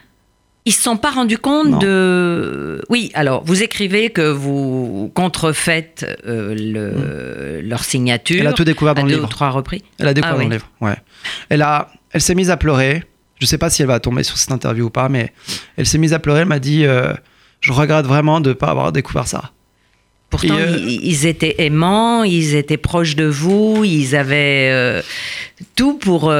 ils 0.64 0.72
se 0.72 0.82
sont 0.82 0.96
pas 0.96 1.10
rendus 1.10 1.38
compte 1.38 1.80
de. 1.80 2.82
Oui, 2.88 3.10
alors 3.14 3.42
vous 3.44 3.62
écrivez 3.62 4.10
que 4.10 4.30
vous 4.30 5.10
contrefaites 5.14 6.06
euh, 6.26 6.54
le... 6.54 7.60
leur 7.62 7.82
signature. 7.82 8.40
Elle 8.40 8.46
a 8.46 8.52
tout 8.52 8.64
découvert 8.64 8.94
dans 8.94 9.02
le 9.02 9.08
livre. 9.08 9.24
Ou 9.24 9.28
trois 9.28 9.50
reprises. 9.50 9.82
Elle 9.98 10.08
a 10.08 10.14
découvert 10.14 10.36
ah 10.36 10.42
dans 10.42 10.48
le 10.48 10.54
livre. 10.54 10.68
Ouais. 10.80 10.96
Elle 11.48 11.62
a, 11.62 11.88
elle 12.12 12.20
s'est 12.20 12.36
mise 12.36 12.50
à 12.50 12.56
pleurer. 12.56 13.02
Je 13.40 13.46
sais 13.46 13.58
pas 13.58 13.70
si 13.70 13.82
elle 13.82 13.88
va 13.88 13.98
tomber 13.98 14.22
sur 14.22 14.38
cette 14.38 14.52
interview 14.52 14.86
ou 14.86 14.90
pas, 14.90 15.08
mais 15.08 15.32
elle 15.76 15.86
s'est 15.86 15.98
mise 15.98 16.12
à 16.12 16.20
pleurer. 16.20 16.42
Elle 16.42 16.48
m'a 16.48 16.60
dit, 16.60 16.86
euh, 16.86 17.12
je 17.60 17.72
regrette 17.72 18.06
vraiment 18.06 18.40
de 18.40 18.50
ne 18.50 18.54
pas 18.54 18.68
avoir 18.68 18.92
découvert 18.92 19.26
ça. 19.26 19.50
Pourtant, 20.30 20.54
euh, 20.56 20.78
ils, 20.78 21.26
étaient 21.26 21.56
aimants, 21.58 22.22
ils 22.22 22.54
étaient 22.54 22.76
proches 22.76 23.16
de 23.16 23.24
vous, 23.24 23.82
ils 23.84 24.14
avaient 24.14 25.02
tout 25.74 25.98
pour 25.98 26.32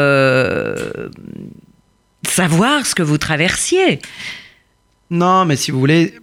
savoir 2.33 2.87
ce 2.87 2.95
que 2.95 3.03
vous 3.03 3.19
traversiez. 3.19 4.01
Non, 5.11 5.45
mais 5.45 5.57
si 5.57 5.71
vous 5.71 5.79
voulez, 5.79 6.15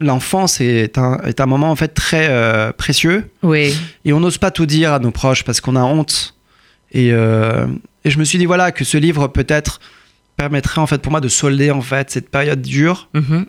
l'enfance 0.00 0.60
est 0.60 0.98
un, 0.98 1.18
est 1.24 1.40
un 1.40 1.46
moment 1.46 1.70
en 1.70 1.76
fait 1.76 1.88
très 1.88 2.28
euh, 2.28 2.72
précieux. 2.72 3.30
Oui. 3.42 3.74
Et 4.04 4.12
on 4.12 4.20
n'ose 4.20 4.38
pas 4.38 4.50
tout 4.50 4.66
dire 4.66 4.92
à 4.92 4.98
nos 4.98 5.10
proches 5.10 5.44
parce 5.44 5.60
qu'on 5.60 5.76
a 5.76 5.82
honte. 5.82 6.34
Et, 6.92 7.12
euh, 7.12 7.66
et, 8.04 8.10
je 8.10 8.18
me 8.18 8.24
suis 8.24 8.38
dit 8.38 8.46
voilà 8.46 8.72
que 8.72 8.84
ce 8.84 8.96
livre 8.98 9.28
peut-être 9.28 9.80
permettrait 10.36 10.80
en 10.80 10.86
fait 10.86 10.98
pour 10.98 11.12
moi 11.12 11.20
de 11.20 11.28
solder 11.28 11.70
en 11.70 11.82
fait 11.82 12.10
cette 12.10 12.30
période 12.30 12.62
dure. 12.62 13.08
Mm-hmm. 13.14 13.44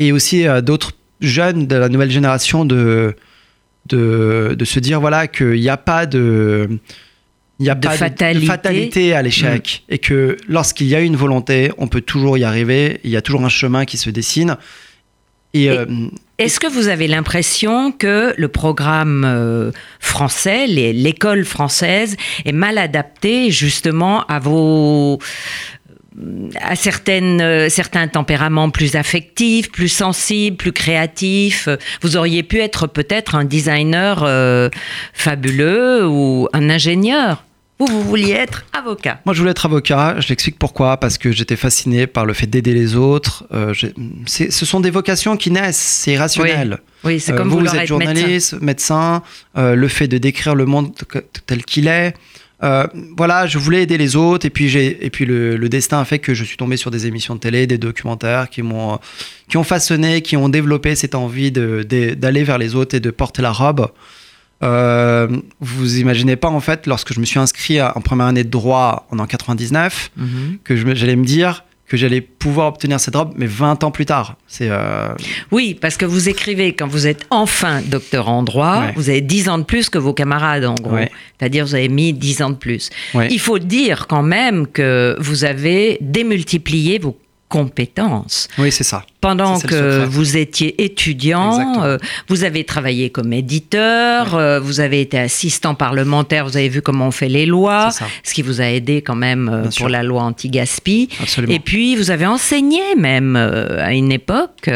Et 0.00 0.12
aussi 0.12 0.46
à 0.46 0.60
d'autres 0.60 0.92
jeunes 1.20 1.66
de 1.66 1.76
la 1.76 1.88
nouvelle 1.88 2.10
génération 2.10 2.66
de, 2.66 3.16
de, 3.86 4.54
de 4.58 4.64
se 4.66 4.80
dire 4.80 5.00
voilà 5.00 5.28
qu'il 5.28 5.60
n'y 5.60 5.70
a 5.70 5.78
pas 5.78 6.04
de 6.04 6.78
il 7.58 7.62
n'y 7.62 7.70
a 7.70 7.76
pas 7.76 7.90
fatalité. 7.90 8.40
de 8.40 8.46
fatalité 8.46 9.14
à 9.14 9.22
l'échec 9.22 9.82
mm. 9.88 9.94
et 9.94 9.98
que 9.98 10.36
lorsqu'il 10.46 10.88
y 10.88 10.94
a 10.94 11.00
une 11.00 11.16
volonté, 11.16 11.70
on 11.78 11.88
peut 11.88 12.02
toujours 12.02 12.36
y 12.36 12.44
arriver. 12.44 13.00
Il 13.02 13.10
y 13.10 13.16
a 13.16 13.22
toujours 13.22 13.44
un 13.44 13.48
chemin 13.48 13.84
qui 13.84 13.96
se 13.96 14.10
dessine. 14.10 14.56
Et, 15.54 15.70
euh, 15.70 15.86
est-ce 16.36 16.60
que 16.60 16.66
vous 16.66 16.88
avez 16.88 17.08
l'impression 17.08 17.92
que 17.92 18.34
le 18.36 18.48
programme 18.48 19.24
euh, 19.24 19.70
français, 20.00 20.66
l'école 20.66 21.46
française, 21.46 22.16
est 22.44 22.52
mal 22.52 22.76
adapté 22.76 23.50
justement 23.50 24.26
à 24.26 24.38
vos 24.38 25.18
à 26.62 26.76
certaines, 26.76 27.42
euh, 27.42 27.68
certains 27.68 28.08
tempéraments 28.08 28.70
plus 28.70 28.96
affectifs, 28.96 29.70
plus 29.70 29.88
sensibles, 29.88 30.58
plus 30.58 30.72
créatifs? 30.72 31.70
Vous 32.02 32.18
auriez 32.18 32.42
pu 32.42 32.60
être 32.60 32.86
peut-être 32.86 33.34
un 33.34 33.44
designer 33.44 34.28
fabuleux 35.14 36.06
ou 36.06 36.48
un 36.52 36.68
ingénieur. 36.68 37.45
Vous, 37.78 37.86
vous 37.86 38.02
vouliez 38.02 38.32
être 38.32 38.64
avocat 38.72 39.20
Moi, 39.26 39.34
je 39.34 39.40
voulais 39.40 39.50
être 39.50 39.66
avocat. 39.66 40.18
Je 40.18 40.28
l'explique 40.28 40.58
pourquoi. 40.58 40.96
Parce 40.96 41.18
que 41.18 41.30
j'étais 41.30 41.56
fasciné 41.56 42.06
par 42.06 42.24
le 42.24 42.32
fait 42.32 42.46
d'aider 42.46 42.72
les 42.72 42.96
autres. 42.96 43.44
Euh, 43.52 43.74
ce 44.26 44.64
sont 44.64 44.80
des 44.80 44.90
vocations 44.90 45.36
qui 45.36 45.50
naissent. 45.50 45.76
C'est 45.76 46.12
irrationnel. 46.12 46.78
Oui, 47.04 47.20
c'est 47.20 47.32
euh, 47.32 47.36
comme 47.36 47.48
vous, 47.48 47.58
vous, 47.58 47.76
êtes 47.76 47.86
journaliste, 47.86 48.60
médecin. 48.62 49.22
Euh, 49.58 49.74
le 49.74 49.88
fait 49.88 50.08
de 50.08 50.16
décrire 50.16 50.54
le 50.54 50.64
monde 50.64 50.92
tel 51.46 51.64
qu'il 51.64 51.88
est. 51.88 52.14
voilà, 52.60 53.46
je 53.46 53.58
voulais 53.58 53.82
aider 53.82 53.98
les 53.98 54.16
autres. 54.16 54.46
Et 54.46 54.50
puis, 54.50 54.74
et 54.74 55.10
puis 55.10 55.26
le, 55.26 55.58
le, 55.58 55.68
destin 55.68 56.00
a 56.00 56.04
fait 56.06 56.18
que 56.18 56.32
je 56.32 56.44
suis 56.44 56.56
tombé 56.56 56.78
sur 56.78 56.90
des 56.90 57.06
émissions 57.06 57.34
de 57.34 57.40
télé, 57.40 57.66
des 57.66 57.78
documentaires 57.78 58.48
qui 58.48 58.62
m'ont 58.62 58.98
qui 59.48 59.58
ont 59.58 59.64
façonné, 59.64 60.22
qui 60.22 60.38
ont 60.38 60.48
développé 60.48 60.94
cette 60.94 61.14
envie 61.14 61.52
d'aller 61.52 62.42
vers 62.42 62.56
les 62.56 62.74
autres 62.74 62.96
et 62.96 63.00
de 63.00 63.10
porter 63.10 63.42
la 63.42 63.52
robe. 63.52 63.88
Euh, 64.62 65.28
vous 65.60 65.98
imaginez 65.98 66.36
pas 66.36 66.48
en 66.48 66.60
fait, 66.60 66.86
lorsque 66.86 67.12
je 67.12 67.20
me 67.20 67.24
suis 67.24 67.38
inscrit 67.38 67.80
en 67.80 68.00
première 68.00 68.26
année 68.26 68.44
de 68.44 68.48
droit 68.48 69.06
en 69.10 69.24
99, 69.24 70.10
mhm. 70.16 70.58
que 70.64 70.94
j'allais 70.94 71.16
me 71.16 71.24
dire 71.24 71.64
que 71.88 71.96
j'allais 71.96 72.20
pouvoir 72.20 72.66
obtenir 72.66 72.98
cette 72.98 73.14
robe, 73.14 73.32
mais 73.36 73.46
20 73.46 73.84
ans 73.84 73.90
plus 73.92 74.06
tard. 74.06 74.36
C'est 74.48 74.68
euh, 74.70 75.08
Oui, 75.52 75.78
parce 75.80 75.96
que 75.96 76.04
vous 76.04 76.28
écrivez 76.28 76.72
quand 76.72 76.88
vous 76.88 77.06
êtes 77.06 77.26
enfin 77.30 77.80
docteur 77.80 78.28
en 78.28 78.42
droit, 78.42 78.86
vous 78.96 79.08
avez 79.08 79.20
10 79.20 79.48
ans 79.48 79.58
de 79.58 79.62
plus 79.62 79.88
que 79.88 79.98
vos 79.98 80.12
camarades 80.12 80.64
en 80.64 80.74
gros. 80.74 80.98
C'est-à-dire 81.38 81.64
vous 81.64 81.74
avez 81.74 81.88
mis 81.88 82.12
10 82.12 82.42
ans 82.42 82.50
de 82.50 82.56
plus. 82.56 82.90
Il 83.30 83.38
faut 83.38 83.58
dire 83.58 84.06
quand 84.08 84.22
même 84.22 84.66
que 84.66 85.16
vous 85.20 85.44
avez 85.44 85.98
démultiplié 86.00 86.98
vos 86.98 87.16
compétences. 87.48 88.48
Oui, 88.58 88.72
c'est 88.72 88.84
ça. 88.84 89.04
Pendant 89.20 89.56
Ça, 89.56 89.68
que 89.68 90.04
vous 90.04 90.36
étiez 90.36 90.82
étudiant, 90.84 91.82
euh, 91.84 91.98
vous 92.28 92.44
avez 92.44 92.64
travaillé 92.64 93.10
comme 93.10 93.32
éditeur, 93.32 94.34
euh, 94.34 94.58
vous 94.60 94.80
avez 94.80 95.00
été 95.00 95.18
assistant 95.18 95.74
parlementaire, 95.74 96.44
vous 96.46 96.56
avez 96.56 96.68
vu 96.68 96.82
comment 96.82 97.08
on 97.08 97.10
fait 97.12 97.28
les 97.28 97.46
lois, 97.46 97.90
ce 98.24 98.34
qui 98.34 98.42
vous 98.42 98.60
a 98.60 98.64
aidé 98.66 99.02
quand 99.02 99.16
même 99.16 99.48
euh, 99.48 99.62
pour 99.64 99.72
sûr. 99.72 99.88
la 99.88 100.02
loi 100.02 100.22
anti-gaspi. 100.22 101.08
Absolument. 101.20 101.52
Et 101.54 101.58
puis, 101.60 101.96
vous 101.96 102.10
avez 102.10 102.26
enseigné 102.26 102.80
même 102.96 103.36
à 103.36 103.92
une 103.92 104.12
époque. 104.12 104.68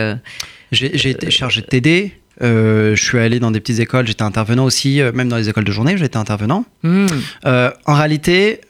J'ai 0.72 1.10
été 1.10 1.30
chargé 1.30 1.60
de 1.62 1.66
TD. 1.66 2.12
euh, 2.42 2.94
je 2.96 3.02
suis 3.02 3.18
allé 3.18 3.40
dans 3.40 3.50
des 3.50 3.60
petites 3.60 3.80
écoles, 3.80 4.06
j'étais 4.06 4.22
intervenant 4.22 4.64
aussi, 4.64 5.00
euh, 5.00 5.12
même 5.12 5.28
dans 5.28 5.36
les 5.36 5.48
écoles 5.48 5.64
de 5.64 5.72
journée, 5.72 5.96
j'étais 5.98 6.16
intervenant. 6.16 6.64
hmm, 6.82 7.06
Euh, 7.44 7.70
en 7.86 7.94
réalité, 7.94 8.60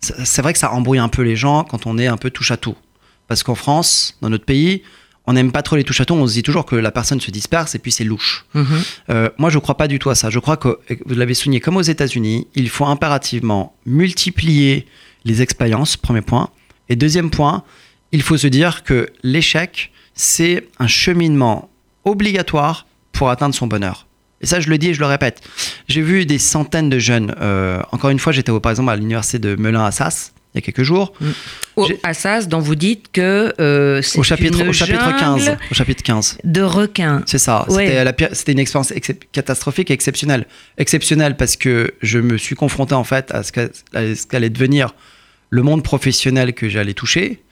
c'est 0.00 0.14
c'est 0.26 0.42
vrai 0.42 0.52
que 0.52 0.58
ça 0.58 0.72
embrouille 0.72 0.98
un 0.98 1.08
peu 1.08 1.22
les 1.22 1.36
gens 1.36 1.64
quand 1.64 1.86
on 1.86 1.96
est 1.96 2.06
un 2.08 2.18
peu 2.18 2.28
touche 2.30 2.50
à 2.50 2.56
tout. 2.58 2.74
Parce 3.34 3.42
qu'en 3.42 3.56
France, 3.56 4.16
dans 4.20 4.30
notre 4.30 4.44
pays, 4.44 4.82
on 5.26 5.32
n'aime 5.32 5.50
pas 5.50 5.62
trop 5.62 5.74
les 5.74 5.82
touche 5.82 6.00
à 6.00 6.04
on 6.10 6.24
se 6.24 6.34
dit 6.34 6.44
toujours 6.44 6.64
que 6.64 6.76
la 6.76 6.92
personne 6.92 7.20
se 7.20 7.32
disperse 7.32 7.74
et 7.74 7.80
puis 7.80 7.90
c'est 7.90 8.04
louche. 8.04 8.44
mhm. 8.54 8.66
Euh, 9.10 9.28
moi, 9.38 9.50
je 9.50 9.56
ne 9.56 9.60
crois 9.60 9.76
pas 9.76 9.88
du 9.88 9.98
tout 9.98 10.08
à 10.08 10.14
ça. 10.14 10.30
Je 10.30 10.38
crois 10.38 10.56
que, 10.56 10.78
vous 11.04 11.16
l'avez 11.16 11.34
souligné, 11.34 11.58
comme 11.58 11.76
aux 11.76 11.82
États-Unis, 11.82 12.46
il 12.54 12.68
faut 12.68 12.86
impérativement 12.86 13.74
multiplier 13.86 14.86
les 15.24 15.42
expériences, 15.42 15.96
premier 15.96 16.20
point. 16.20 16.48
Et 16.88 16.94
deuxième 16.94 17.30
point, 17.30 17.64
il 18.12 18.22
faut 18.22 18.36
se 18.36 18.46
dire 18.46 18.84
que 18.84 19.08
l'échec, 19.24 19.90
c'est 20.14 20.68
un 20.78 20.86
cheminement 20.86 21.70
obligatoire 22.04 22.86
pour 23.10 23.30
atteindre 23.30 23.56
son 23.56 23.66
bonheur. 23.66 24.06
Et 24.42 24.46
ça, 24.46 24.60
je 24.60 24.70
le 24.70 24.78
dis 24.78 24.90
et 24.90 24.94
je 24.94 25.00
le 25.00 25.06
répète. 25.06 25.42
J'ai 25.88 26.02
vu 26.02 26.24
des 26.24 26.38
centaines 26.38 26.88
de 26.88 27.00
jeunes. 27.00 27.34
euh, 27.40 27.82
encore 27.90 28.10
une 28.10 28.20
fois, 28.20 28.32
j'étais 28.32 28.52
par 28.60 28.70
exemple 28.70 28.90
à 28.90 28.96
l'université 28.96 29.40
de 29.40 29.56
Melun-Assas 29.56 30.34
il 30.54 30.58
y 30.58 30.58
a 30.58 30.62
quelques 30.62 30.82
jours. 30.84 31.12
Au 31.76 31.86
J'ai- 31.86 31.98
Assas, 32.04 32.46
dont 32.46 32.60
vous 32.60 32.76
dites 32.76 33.06
que 33.12 33.52
euh, 33.60 34.00
c'est 34.02 34.18
Au 34.18 34.22
chapitre, 34.22 34.60
une 34.60 34.68
au 34.68 34.72
chapitre 34.72 35.00
jungle 35.04 35.18
15. 35.18 35.56
Au 35.70 35.74
chapitre 35.74 36.02
15. 36.04 36.38
de 36.44 36.62
requins. 36.62 37.22
C'est 37.26 37.38
ça. 37.38 37.66
Ouais. 37.70 37.86
C'était 37.86 38.04
la 38.04 38.12
pire- 38.12 38.28
C'était 38.32 38.52
une 38.52 38.60
expérience 38.60 38.92
excep- 38.92 39.24
catastrophique 39.32 39.90
et 39.90 39.94
exceptionnelle. 39.94 40.46
Exceptionnelle 40.78 41.36
parce 41.36 41.56
que 41.56 41.90
je 42.02 42.18
me 42.20 42.38
suis 42.38 42.54
confronté 42.54 42.94
en 42.94 43.04
fait 43.04 43.32
à 43.32 43.42
ce 43.42 43.50
qu'a- 43.52 43.68
à 43.94 44.14
ce 44.14 44.26
qu'allait 44.26 44.50
devenir 44.50 44.94
le 45.50 45.62
monde 45.62 45.82
professionnel 45.82 46.52
que 46.54 46.68
j'allais 46.68 46.94
toucher. 46.94 47.42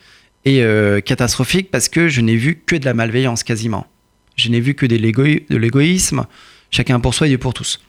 Et 0.45 0.63
euh, 0.63 1.01
catastrophique 1.01 1.71
parce 1.71 1.89
que 1.89 2.09
je 2.09 2.21
n'ai 2.21 2.37
vu 2.37 2.57
que 2.67 2.77
de 2.77 2.85
la 2.85 2.95
malveillance 2.95 3.43
quasiment. 3.45 3.87
Je 4.37 4.49
n'ai 4.49 4.61
vu 4.61 4.75
que 4.75 4.87
de 4.87 4.97
l'égoï- 4.97 5.45
de 5.51 5.57
l'égoïsme, 5.57 6.27
chacun 6.71 7.01
pour 7.01 7.15
soi 7.15 7.27
et 7.27 7.31
Dieu 7.31 7.39
pour 7.39 7.55
tous. 7.55 7.81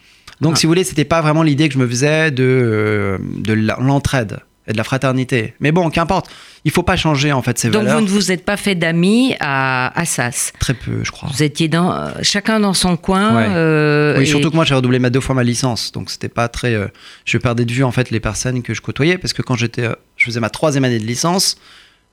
Donc 0.41 0.53
Ah. 0.53 0.59
si 0.59 0.65
vous 0.65 0.71
voulez, 0.71 0.83
c'était 0.83 1.05
pas 1.05 1.21
vraiment 1.21 1.41
l'idée 1.43 1.67
que 1.67 1.73
je 1.75 1.79
me 1.79 1.87
faisais 1.87 2.31
de, 2.31 2.43
euh, 2.43 3.17
de 3.37 3.53
l'entraide 3.53 4.39
et 4.67 4.71
de 4.73 4.77
la 4.77 4.83
fraternité. 4.83 5.53
Mais 5.59 5.71
bon, 5.71 5.89
qu'importe. 5.89 6.27
Il 6.65 6.71
faut 6.71 6.83
pas 6.83 6.95
changer 6.95 7.33
en 7.33 7.41
fait 7.41 7.59
ces 7.59 7.69
Donc 7.69 7.83
valeurs. 7.83 7.99
vous 7.99 8.05
ne 8.05 8.09
vous 8.09 8.31
êtes 8.31 8.45
pas 8.45 8.55
fait 8.55 8.75
d'amis 8.75 9.35
à 9.41 9.91
Assas. 9.99 10.53
Très 10.59 10.73
peu, 10.73 11.03
je 11.03 11.11
crois. 11.11 11.29
Vous 11.33 11.43
étiez 11.43 11.67
dans, 11.67 11.91
euh, 11.91 12.11
chacun 12.21 12.59
dans 12.61 12.73
son 12.73 12.95
coin. 12.95 13.35
Ouais. 13.35 13.45
euh, 13.49 14.15
Oui, 14.17 14.23
et- 14.23 14.25
surtout 14.25 14.49
que 14.49 14.55
moi 14.55 14.63
j'ai 14.63 14.73
redoublé 14.75 14.99
ma 14.99 15.09
deux 15.09 15.19
fois 15.19 15.35
ma 15.35 15.43
licence, 15.43 15.91
donc 15.91 16.09
c'était 16.09 16.29
pas 16.29 16.47
très. 16.47 16.73
euh, 16.73 16.87
je 17.25 17.37
perdais 17.37 17.65
de 17.65 17.71
vue 17.73 17.83
en 17.83 17.91
fait 17.91 18.09
les 18.11 18.21
personnes 18.21 18.61
que 18.63 18.73
je 18.73 18.79
côtoyais 18.81 19.17
parce 19.17 19.33
que 19.33 19.41
quand 19.41 19.55
j'étais, 19.55 19.83
euh, 19.85 19.93
je 20.15 20.25
faisais 20.25 20.39
ma 20.39 20.49
troisième 20.49 20.85
année 20.85 20.99
de 20.99 21.05
licence, 21.05 21.57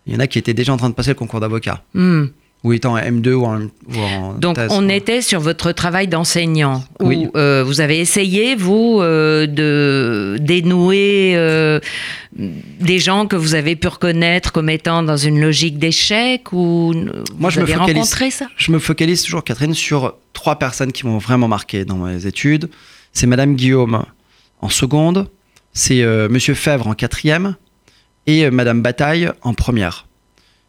il 0.07 0.14
y 0.14 0.16
en 0.16 0.21
a 0.21 0.26
qui 0.26 0.38
étaient 0.38 0.54
déjà 0.54 0.73
en 0.73 0.76
train 0.76 0.88
de 0.90 0.95
passer 0.95 1.11
le 1.11 1.14
concours 1.14 1.38
d'avocat, 1.40 1.83
Hmm. 1.95 2.25
ou 2.64 2.73
étant 2.73 2.95
en 2.95 2.99
M2 2.99 3.33
ou 3.35 3.45
en, 3.47 3.61
ou 3.62 3.99
en 3.99 4.33
Donc 4.35 4.57
thèse. 4.57 4.71
on 4.73 4.88
était 4.88 5.23
sur 5.23 5.40
votre 5.40 5.71
travail 5.73 6.09
d'enseignant 6.09 6.83
où 7.00 7.07
Oui. 7.07 7.28
vous 7.35 7.80
avez 7.80 8.00
essayé 8.00 8.57
vous 8.57 9.00
de 9.00 10.37
dénouer 10.40 11.35
des 12.32 12.99
gens 13.00 13.26
que 13.26 13.34
vous 13.37 13.54
avez 13.54 13.75
pu 13.76 13.88
reconnaître 13.88 14.52
comme 14.52 14.70
étant 14.70 15.02
dans 15.02 15.16
une 15.16 15.40
logique 15.40 15.78
d'échec 15.78 16.52
ou 16.52 16.92
Moi, 16.94 17.12
vous 17.38 17.50
je 17.50 17.58
me 17.60 17.64
avez 17.64 17.72
focalise- 17.75 17.94
rencontré 17.96 18.30
ça? 18.30 18.46
Je 18.56 18.70
me 18.72 18.78
focalise 18.78 19.22
toujours, 19.22 19.42
Catherine, 19.42 19.75
sur 19.75 20.14
trois 20.32 20.56
personnes 20.58 20.92
qui 20.92 21.06
m'ont 21.06 21.18
vraiment 21.18 21.49
marqué 21.49 21.84
dans 21.84 21.96
mes 21.96 22.26
études. 22.26 22.70
C'est 23.12 23.26
Madame 23.26 23.56
Guillaume 23.56 24.04
en 24.60 24.68
seconde, 24.68 25.28
c'est 25.72 26.02
euh, 26.02 26.28
Monsieur 26.28 26.54
Fèvre 26.54 26.87
en 26.87 26.94
quatrième 26.94 27.56
et 28.26 28.44
euh, 28.44 28.50
Madame 28.52 28.80
Bataille 28.82 29.30
en 29.42 29.52
première. 29.54 30.06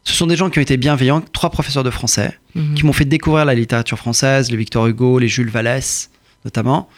Ce 0.04 0.14
sont 0.16 0.26
des 0.26 0.36
gens 0.36 0.50
qui 0.50 0.58
ont 0.58 0.64
été 0.64 0.78
bienveillants, 0.78 1.22
trois 1.22 1.52
professeurs 1.52 1.84
de 1.84 1.92
français, 1.92 2.40
Mhm. 2.56 2.74
qui 2.74 2.86
m'ont 2.88 2.94
fait 2.94 3.06
découvrir 3.06 3.46
la 3.46 3.54
littérature 3.54 4.00
française, 4.00 4.50
les 4.50 4.58
Victor 4.58 4.88
Hugo, 4.88 5.20
les 5.20 5.28
Jules 5.28 5.50
Vallès, 5.50 6.10
notamment. 6.44 6.90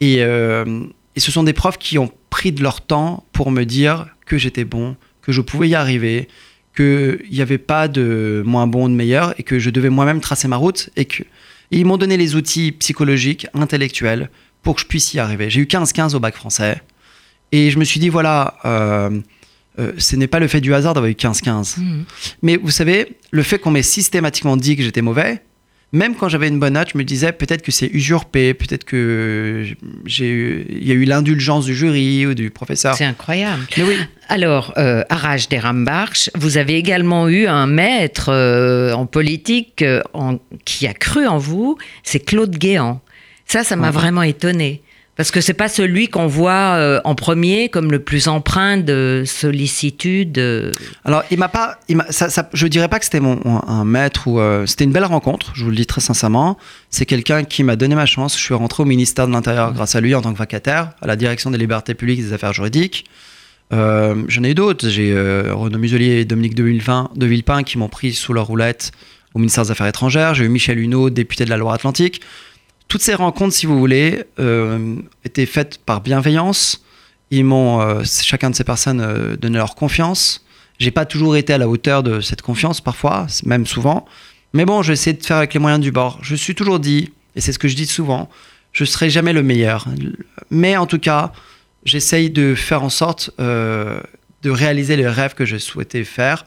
Et, 0.00 0.18
euh, 0.20 0.84
et 1.18 1.20
ce 1.20 1.32
sont 1.32 1.42
des 1.42 1.52
profs 1.52 1.78
qui 1.78 1.98
ont 1.98 2.12
pris 2.30 2.52
de 2.52 2.62
leur 2.62 2.80
temps 2.80 3.24
pour 3.32 3.50
me 3.50 3.64
dire 3.64 4.06
que 4.24 4.38
j'étais 4.38 4.62
bon, 4.62 4.94
que 5.20 5.32
je 5.32 5.40
pouvais 5.40 5.68
y 5.68 5.74
arriver, 5.74 6.28
qu'il 6.76 7.18
n'y 7.32 7.40
avait 7.40 7.58
pas 7.58 7.88
de 7.88 8.44
moins 8.46 8.68
bon 8.68 8.84
ou 8.84 8.88
de 8.88 8.94
meilleur, 8.94 9.34
et 9.36 9.42
que 9.42 9.58
je 9.58 9.70
devais 9.70 9.90
moi-même 9.90 10.20
tracer 10.20 10.46
ma 10.46 10.54
route, 10.54 10.90
et 10.94 11.06
que 11.06 11.24
et 11.72 11.78
ils 11.80 11.84
m'ont 11.84 11.96
donné 11.96 12.16
les 12.16 12.36
outils 12.36 12.70
psychologiques, 12.70 13.48
intellectuels, 13.52 14.30
pour 14.62 14.76
que 14.76 14.82
je 14.82 14.86
puisse 14.86 15.12
y 15.12 15.18
arriver. 15.18 15.50
J'ai 15.50 15.60
eu 15.60 15.64
15-15 15.64 16.14
au 16.14 16.20
bac 16.20 16.36
français, 16.36 16.82
et 17.50 17.72
je 17.72 17.80
me 17.80 17.84
suis 17.84 17.98
dit, 17.98 18.10
voilà, 18.10 18.54
euh, 18.64 19.20
euh, 19.80 19.92
ce 19.98 20.14
n'est 20.14 20.28
pas 20.28 20.38
le 20.38 20.46
fait 20.46 20.60
du 20.60 20.72
hasard 20.72 20.94
d'avoir 20.94 21.10
eu 21.10 21.14
15-15. 21.14 21.80
Mhm. 21.80 22.04
Mais 22.42 22.56
vous 22.58 22.70
savez, 22.70 23.16
le 23.32 23.42
fait 23.42 23.58
qu'on 23.58 23.72
m'ait 23.72 23.82
systématiquement 23.82 24.56
dit 24.56 24.76
que 24.76 24.84
j'étais 24.84 25.02
mauvais, 25.02 25.42
même 25.92 26.14
quand 26.14 26.28
j'avais 26.28 26.48
une 26.48 26.58
bonne 26.60 26.74
note, 26.74 26.88
je 26.92 26.98
me 26.98 27.04
disais 27.04 27.32
peut-être 27.32 27.62
que 27.62 27.72
c'est 27.72 27.86
usurpé, 27.86 28.52
peut-être 28.54 28.84
que 28.84 29.64
j'ai 30.04 30.66
il 30.68 30.86
y 30.86 30.90
a 30.90 30.94
eu 30.94 31.04
l'indulgence 31.04 31.64
du 31.64 31.74
jury 31.74 32.26
ou 32.26 32.34
du 32.34 32.50
professeur. 32.50 32.94
C'est 32.94 33.04
incroyable. 33.06 33.62
Mais 33.76 33.82
oui, 33.84 33.96
Alors, 34.28 34.74
euh, 34.76 35.02
des 35.48 35.58
Rambarch, 35.58 36.30
vous 36.34 36.58
avez 36.58 36.74
également 36.74 37.28
eu 37.28 37.46
un 37.46 37.66
maître 37.66 38.28
euh, 38.30 38.92
en 38.92 39.06
politique 39.06 39.80
euh, 39.82 40.02
en- 40.12 40.38
qui 40.66 40.86
a 40.86 40.92
cru 40.92 41.26
en 41.26 41.38
vous, 41.38 41.78
c'est 42.02 42.20
Claude 42.20 42.56
Guéant. 42.56 43.00
Ça, 43.46 43.64
ça 43.64 43.76
m'a 43.76 43.86
Ouais. 43.86 43.92
vraiment 43.92 44.22
étonné. 44.22 44.82
Parce 45.18 45.32
que 45.32 45.40
c'est 45.40 45.52
pas 45.52 45.68
celui 45.68 46.06
qu'on 46.06 46.28
voit 46.28 46.76
euh, 46.76 47.00
en 47.02 47.16
premier 47.16 47.70
comme 47.70 47.90
le 47.90 47.98
plus 47.98 48.28
empreint 48.28 48.76
de 48.76 49.24
sollicitude. 49.26 50.38
euh. 50.38 50.70
alors 51.04 51.24
il 51.32 51.38
m'a 51.38 51.48
pas, 51.48 51.80
je 51.88 52.66
dirais 52.68 52.86
pas 52.86 53.00
que 53.00 53.04
c'était 53.04 53.18
mon 53.18 53.40
un 53.44 53.84
maître 53.84 54.28
ou 54.28 54.38
euh, 54.38 54.64
c'était 54.66 54.84
une 54.84 54.92
belle 54.92 55.04
rencontre. 55.04 55.50
Je 55.56 55.64
vous 55.64 55.70
le 55.70 55.76
dis 55.76 55.86
très 55.86 56.00
sincèrement. 56.00 56.56
C'est 56.90 57.04
quelqu'un 57.04 57.42
qui 57.42 57.64
m'a 57.64 57.74
donné 57.74 57.96
ma 57.96 58.06
chance. 58.06 58.38
Je 58.38 58.42
suis 58.44 58.54
rentré 58.54 58.84
au 58.84 58.86
ministère 58.86 59.26
de 59.26 59.32
l'Intérieur 59.32 59.72
grâce 59.72 59.96
à 59.96 60.00
lui 60.00 60.14
en 60.14 60.22
tant 60.22 60.32
que 60.32 60.38
vacataire 60.38 60.92
à 61.02 61.08
la 61.08 61.16
direction 61.16 61.50
des 61.50 61.58
libertés 61.58 61.94
publiques 61.94 62.20
et 62.20 62.22
des 62.22 62.32
affaires 62.32 62.52
juridiques. 62.52 63.04
J'en 63.72 64.44
ai 64.44 64.50
eu 64.50 64.54
d'autres. 64.54 64.88
J'ai 64.88 65.12
Renaud 65.12 65.78
Muselier 65.78 66.20
et 66.20 66.24
Dominique 66.26 66.54
de, 66.54 66.62
Villepin, 66.62 67.10
de 67.16 67.26
Villepin 67.26 67.64
qui 67.64 67.76
m'ont 67.76 67.88
pris 67.88 68.12
sous 68.12 68.32
leur 68.32 68.46
roulette 68.46 68.92
au 69.34 69.40
ministère 69.40 69.64
des 69.64 69.72
Affaires 69.72 69.88
étrangères. 69.88 70.34
J'ai 70.34 70.44
eu 70.44 70.48
Michel 70.48 70.78
Huneau, 70.78 71.10
député 71.10 71.44
de 71.44 71.50
la 71.50 71.56
Loire-Atlantique. 71.56 72.20
Toutes 72.88 73.02
ces 73.02 73.14
rencontres, 73.14 73.54
si 73.54 73.66
vous 73.66 73.78
voulez, 73.78 74.24
euh, 74.38 74.96
étaient 75.24 75.46
faites 75.46 75.78
par 75.78 76.00
bienveillance. 76.00 76.82
Ils 77.30 77.44
m'ont, 77.44 77.80
euh, 77.80 78.02
chacun 78.04 78.50
de 78.50 78.54
ces 78.54 78.64
personnes, 78.64 79.00
euh, 79.00 79.36
donné 79.36 79.58
leur 79.58 79.74
confiance. 79.74 80.44
J'ai 80.78 80.90
pas 80.90 81.04
toujours 81.04 81.36
été 81.36 81.52
à 81.52 81.58
la 81.58 81.68
hauteur 81.68 82.02
de 82.02 82.20
cette 82.20 82.40
confiance, 82.40 82.80
parfois, 82.80 83.26
même 83.44 83.66
souvent. 83.66 84.06
Mais 84.54 84.64
bon, 84.64 84.82
je 84.82 84.88
vais 84.88 84.94
essayer 84.94 85.14
de 85.14 85.24
faire 85.24 85.36
avec 85.36 85.52
les 85.52 85.60
moyens 85.60 85.82
du 85.82 85.92
bord. 85.92 86.18
Je 86.22 86.34
suis 86.34 86.54
toujours 86.54 86.80
dit, 86.80 87.12
et 87.36 87.40
c'est 87.40 87.52
ce 87.52 87.58
que 87.58 87.68
je 87.68 87.76
dis 87.76 87.86
souvent, 87.86 88.30
je 88.72 88.84
serai 88.84 89.10
jamais 89.10 89.32
le 89.32 89.42
meilleur. 89.42 89.86
Mais 90.50 90.76
en 90.76 90.86
tout 90.86 90.98
cas, 90.98 91.32
j'essaye 91.84 92.30
de 92.30 92.54
faire 92.54 92.82
en 92.82 92.88
sorte 92.88 93.30
euh, 93.40 94.00
de 94.42 94.50
réaliser 94.50 94.96
les 94.96 95.08
rêves 95.08 95.34
que 95.34 95.44
je 95.44 95.56
souhaitais 95.56 96.04
faire 96.04 96.46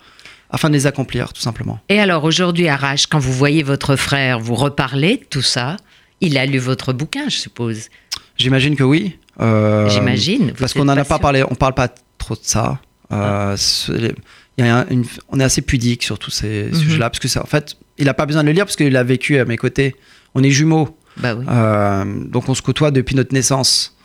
afin 0.49 0.69
de 0.69 0.73
les 0.73 0.87
accomplir, 0.87 1.33
tout 1.33 1.41
simplement. 1.41 1.79
Et 1.89 1.99
alors 1.99 2.23
aujourd'hui, 2.23 2.67
Arrache, 2.67 3.07
quand 3.07 3.19
vous 3.19 3.31
voyez 3.31 3.63
votre 3.63 3.95
frère 3.95 4.39
vous 4.39 4.55
reparler 4.55 5.17
de 5.17 5.25
tout 5.25 5.41
ça, 5.41 5.77
il 6.21 6.37
a 6.37 6.45
lu 6.45 6.57
votre 6.59 6.93
bouquin, 6.93 7.25
je 7.29 7.37
suppose. 7.37 7.89
J'imagine 8.37 8.75
que 8.75 8.83
oui. 8.83 9.17
Euh, 9.39 9.89
J'imagine. 9.89 10.53
Parce 10.57 10.73
qu'on 10.73 10.85
n'en 10.85 10.97
a 10.97 11.03
pas 11.05 11.19
parlé, 11.19 11.43
on 11.49 11.55
parle 11.55 11.73
pas 11.73 11.89
trop 12.17 12.35
de 12.35 12.39
ça. 12.43 12.79
Euh, 13.11 13.55
c'est- 13.57 14.13
il 14.57 14.65
y 14.65 14.67
a 14.67 14.77
un- 14.79 14.87
une- 14.89 15.05
on 15.29 15.39
est 15.39 15.43
assez 15.43 15.61
pudique 15.61 16.03
sur 16.03 16.17
tous 16.19 16.31
ces 16.31 16.69
Mhm. 16.71 16.75
sujets-là, 16.75 17.09
parce 17.09 17.19
que 17.19 17.27
c'est 17.27 17.39
en 17.39 17.45
fait, 17.45 17.75
il 17.97 18.05
n'a 18.05 18.13
pas 18.13 18.25
besoin 18.25 18.43
de 18.43 18.47
le 18.47 18.53
lire 18.53 18.65
parce 18.65 18.75
qu'il 18.75 18.95
a 18.95 19.03
vécu 19.03 19.37
à 19.37 19.45
mes 19.45 19.57
côtés. 19.57 19.95
On 20.35 20.43
est 20.43 20.49
jumeaux, 20.51 20.97
Bah 21.17 21.35
oui. 21.35 21.45
euh, 21.49 22.03
donc 22.25 22.47
on 22.49 22.53
se 22.55 22.61
côtoie 22.61 22.91
depuis 22.91 23.15
notre 23.15 23.33
naissance. 23.33 23.95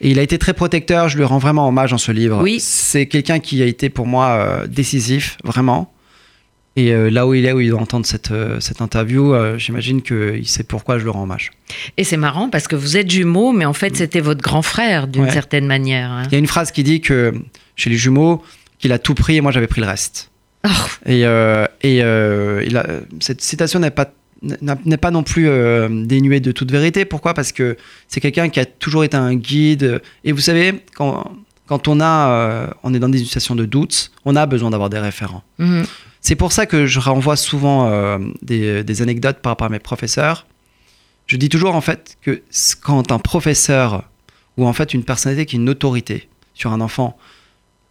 Et 0.00 0.10
il 0.10 0.18
a 0.18 0.22
été 0.22 0.38
très 0.38 0.54
protecteur, 0.54 1.08
je 1.08 1.16
lui 1.16 1.24
rends 1.24 1.38
vraiment 1.38 1.68
hommage 1.68 1.92
dans 1.92 1.98
ce 1.98 2.10
livre. 2.12 2.40
Oui. 2.42 2.58
C'est 2.60 3.06
quelqu'un 3.06 3.38
qui 3.38 3.62
a 3.62 3.66
été 3.66 3.88
pour 3.90 4.06
moi 4.06 4.62
décisif, 4.68 5.38
vraiment. 5.44 5.92
Et 6.76 6.92
euh, 6.92 7.10
là 7.10 7.26
où 7.26 7.34
il 7.34 7.44
est, 7.44 7.52
où 7.52 7.60
il 7.60 7.68
doit 7.68 7.80
entendre 7.80 8.06
cette, 8.06 8.30
euh, 8.30 8.58
cette 8.60 8.80
interview, 8.80 9.34
euh, 9.34 9.58
j'imagine 9.58 10.00
qu'il 10.00 10.46
sait 10.48 10.62
pourquoi 10.64 10.98
je 10.98 11.04
le 11.04 11.10
rends 11.10 11.24
hommage. 11.24 11.50
Et 11.98 12.04
c'est 12.04 12.16
marrant 12.16 12.48
parce 12.48 12.66
que 12.66 12.76
vous 12.76 12.96
êtes 12.96 13.10
jumeaux, 13.10 13.52
mais 13.52 13.66
en 13.66 13.74
fait, 13.74 13.94
c'était 13.96 14.20
votre 14.20 14.40
grand 14.40 14.62
frère 14.62 15.06
d'une 15.06 15.24
Ouais. 15.24 15.30
certaine 15.30 15.66
manière. 15.66 16.10
hein. 16.10 16.22
Il 16.26 16.32
y 16.32 16.36
a 16.36 16.38
une 16.38 16.46
phrase 16.46 16.72
qui 16.72 16.82
dit 16.82 17.00
que 17.02 17.34
chez 17.76 17.90
les 17.90 17.96
jumeaux, 17.96 18.42
qu'il 18.78 18.92
a 18.92 18.98
tout 18.98 19.14
pris 19.14 19.36
et 19.36 19.40
moi 19.42 19.52
j'avais 19.52 19.66
pris 19.66 19.80
le 19.82 19.86
reste. 19.86 20.30
Oh, 20.66 20.68
Et, 21.06 21.26
euh, 21.26 21.66
et 21.82 21.98
il 21.98 22.76
a- 22.76 22.86
cette 23.20 23.42
citation 23.42 23.78
n'est 23.78 23.90
pas 23.90 24.10
n'est 24.44 24.96
pas 24.96 25.12
non 25.12 25.22
plus 25.22 25.48
dénuée 26.04 26.40
de 26.40 26.50
toute 26.50 26.72
vérité. 26.72 27.04
Pourquoi? 27.04 27.32
Parce 27.32 27.52
que 27.52 27.76
c'est 28.08 28.18
quelqu'un 28.20 28.48
qui 28.48 28.58
a 28.58 28.64
toujours 28.64 29.04
été 29.04 29.16
un 29.16 29.36
guide. 29.36 30.02
Et 30.24 30.32
vous 30.32 30.40
savez, 30.40 30.82
quand, 30.96 31.30
quand 31.68 31.86
on, 31.86 32.00
a, 32.00 32.74
on 32.82 32.92
est 32.92 32.98
dans 32.98 33.08
des 33.08 33.18
situations 33.18 33.54
de 33.54 33.64
doute, 33.66 34.10
on 34.24 34.34
a 34.34 34.46
besoin 34.46 34.70
d'avoir 34.70 34.90
des 34.90 34.98
référents. 34.98 35.44
mhm. 35.58 35.84
C'est 36.22 36.36
pour 36.36 36.52
ça 36.52 36.66
que 36.66 36.86
je 36.86 37.00
renvoie 37.00 37.36
souvent 37.36 37.90
euh, 37.90 38.18
des, 38.40 38.84
des 38.84 39.02
anecdotes 39.02 39.40
par 39.40 39.50
rapport 39.50 39.66
à 39.66 39.70
mes 39.70 39.80
professeurs. 39.80 40.46
Je 41.26 41.36
dis 41.36 41.48
toujours 41.48 41.74
en 41.74 41.80
fait 41.80 42.16
que 42.22 42.42
quand 42.82 43.12
un 43.12 43.18
professeur 43.18 44.04
ou 44.56 44.66
en 44.66 44.72
fait 44.72 44.94
une 44.94 45.04
personnalité 45.04 45.46
qui 45.46 45.56
est 45.56 45.58
une 45.58 45.68
autorité 45.68 46.28
sur 46.54 46.72
un 46.72 46.80
enfant 46.80 47.16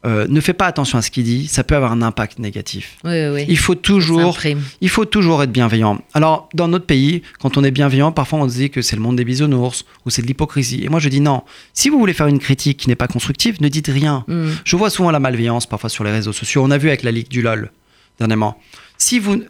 euh, 0.03 0.25
ne 0.27 0.41
fait 0.41 0.53
pas 0.53 0.65
attention 0.65 0.97
à 0.97 1.03
ce 1.03 1.11
qu'il 1.11 1.25
dit, 1.25 1.47
ça 1.47 1.63
peut 1.63 1.75
avoir 1.75 1.91
un 1.91 2.01
impact 2.01 2.39
négatif. 2.39 2.97
Oui, 3.03 3.11
oui, 3.11 3.27
oui. 3.33 3.45
Il 3.47 3.57
faut 3.57 3.75
toujours 3.75 4.35
il 4.79 4.89
faut 4.89 5.05
toujours 5.05 5.43
être 5.43 5.51
bienveillant. 5.51 6.01
Alors, 6.13 6.49
dans 6.55 6.67
notre 6.67 6.85
pays, 6.85 7.21
quand 7.39 7.57
on 7.57 7.63
est 7.63 7.69
bienveillant, 7.69 8.11
parfois 8.11 8.39
on 8.39 8.49
se 8.49 8.55
dit 8.55 8.69
que 8.71 8.81
c'est 8.81 8.95
le 8.95 9.01
monde 9.01 9.17
des 9.17 9.25
bisounours 9.25 9.85
ou 10.05 10.09
c'est 10.09 10.23
de 10.23 10.27
l'hypocrisie. 10.27 10.83
Et 10.83 10.89
moi, 10.89 10.99
je 10.99 11.09
dis 11.09 11.21
non. 11.21 11.43
Si 11.73 11.89
vous 11.89 11.99
voulez 11.99 12.13
faire 12.13 12.27
une 12.27 12.39
critique 12.39 12.77
qui 12.77 12.87
n'est 12.87 12.95
pas 12.95 13.07
constructive, 13.07 13.61
ne 13.61 13.67
dites 13.67 13.87
rien. 13.87 14.23
Mm. 14.27 14.49
Je 14.63 14.75
vois 14.75 14.89
souvent 14.89 15.11
la 15.11 15.19
malveillance 15.19 15.67
parfois 15.67 15.89
sur 15.89 16.03
les 16.03 16.11
réseaux 16.11 16.33
sociaux. 16.33 16.63
On 16.63 16.71
a 16.71 16.79
vu 16.79 16.87
avec 16.87 17.03
la 17.03 17.11
Ligue 17.11 17.27
du 17.27 17.43
LOL 17.43 17.71
dernièrement. 18.21 18.57
Si 18.97 19.19
vous, 19.19 19.43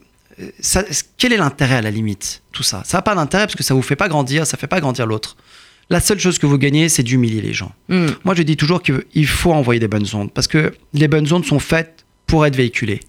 ça- 0.59 0.83
quel 1.17 1.33
est 1.33 1.37
l'intérêt 1.37 1.75
à 1.75 1.81
la 1.81 1.91
limite 1.91 2.41
Tout 2.51 2.63
ça, 2.63 2.81
ça 2.85 2.97
n'a 2.97 3.01
pas 3.01 3.15
d'intérêt 3.15 3.45
parce 3.45 3.55
que 3.55 3.63
ça 3.63 3.73
vous 3.73 3.81
fait 3.81 3.95
pas 3.95 4.07
grandir, 4.07 4.45
ça 4.47 4.57
fait 4.57 4.67
pas 4.67 4.79
grandir 4.79 5.05
l'autre. 5.05 5.35
La 5.89 5.99
seule 5.99 6.19
chose 6.19 6.39
que 6.39 6.45
vous 6.45 6.57
gagnez, 6.57 6.87
c'est 6.87 7.03
d'humilier 7.03 7.41
les 7.41 7.53
gens. 7.53 7.73
Mm. 7.89 8.07
Moi, 8.23 8.33
je 8.35 8.43
dis 8.43 8.55
toujours 8.55 8.81
qu'il 8.81 9.27
faut 9.27 9.51
envoyer 9.51 9.79
des 9.79 9.89
bonnes 9.89 10.07
ondes 10.13 10.31
parce 10.31 10.47
que 10.47 10.73
les 10.93 11.07
bonnes 11.09 11.31
ondes 11.33 11.45
sont 11.45 11.59
faites 11.59 12.05
pour 12.27 12.45
être 12.45 12.55
véhiculées. 12.55 13.01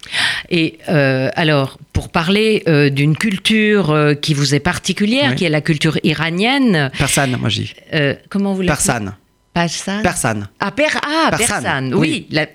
Et 0.49 0.79
euh, 0.89 1.29
alors, 1.35 1.77
pour 1.93 2.09
parler 2.09 2.61
euh, 2.67 2.89
d'une 2.89 3.15
culture 3.15 3.91
euh, 3.91 4.15
qui 4.15 4.33
vous 4.33 4.53
est 4.53 4.59
particulière, 4.59 5.29
Oui. 5.29 5.35
qui 5.37 5.45
est 5.45 5.49
la 5.49 5.61
culture 5.61 5.97
iranienne, 6.03 6.91
Persane, 6.97 7.37
moi 7.39 7.47
je 7.47 7.61
dis. 7.61 7.73
comment 8.29 8.53
vous 8.53 8.63
l'appelez? 8.63 8.75
Persane. 8.85 9.15
Persane. 9.53 10.01
Persane. 10.03 10.49
Ah, 10.59 10.71
per- 10.71 10.87
ah, 11.05 11.27
Persane, 11.29 11.47
persane, 11.63 11.93
oui. 11.93 12.25
La 12.31 12.47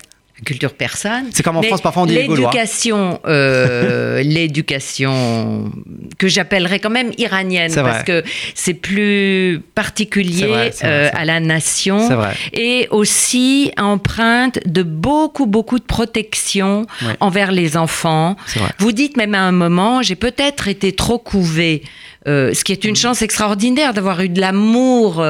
culture 0.45 0.73
persane. 0.73 1.25
C'est 1.33 1.43
comme 1.43 1.57
en 1.57 1.61
Mais 1.61 1.67
France, 1.67 1.81
parfois 1.81 2.03
on 2.03 2.05
dit. 2.05 2.15
L'éducation, 2.15 3.19
euh, 3.27 4.21
l'éducation 4.23 5.71
que 6.17 6.27
j'appellerais 6.27 6.79
quand 6.79 6.89
même 6.89 7.11
iranienne, 7.17 7.71
parce 7.73 8.03
que 8.03 8.23
c'est 8.55 8.73
plus 8.73 9.61
particulier 9.75 10.47
vrai, 10.47 10.69
vrai, 10.69 10.73
euh, 10.83 11.09
à 11.13 11.25
la 11.25 11.39
nation. 11.39 12.09
Et 12.53 12.87
aussi 12.91 13.71
empreinte 13.77 14.59
de 14.65 14.83
beaucoup, 14.83 15.45
beaucoup 15.45 15.79
de 15.79 15.83
protection 15.83 16.85
Ouais. 17.01 17.13
envers 17.19 17.51
les 17.51 17.77
enfants. 17.77 18.35
Vous 18.79 18.91
dites 18.91 19.15
même 19.17 19.33
à 19.35 19.41
un 19.41 19.51
moment, 19.51 20.01
j'ai 20.01 20.15
peut-être 20.15 20.67
été 20.67 20.91
trop 20.93 21.17
couvée. 21.19 21.83
euh, 22.27 22.53
ce 22.53 22.63
qui 22.65 22.73
est 22.73 22.83
une 22.83 22.97
chance 22.97 23.21
extraordinaire 23.21 23.93
d'avoir 23.93 24.19
eu 24.21 24.27
de 24.29 24.41
l'amour 24.41 25.23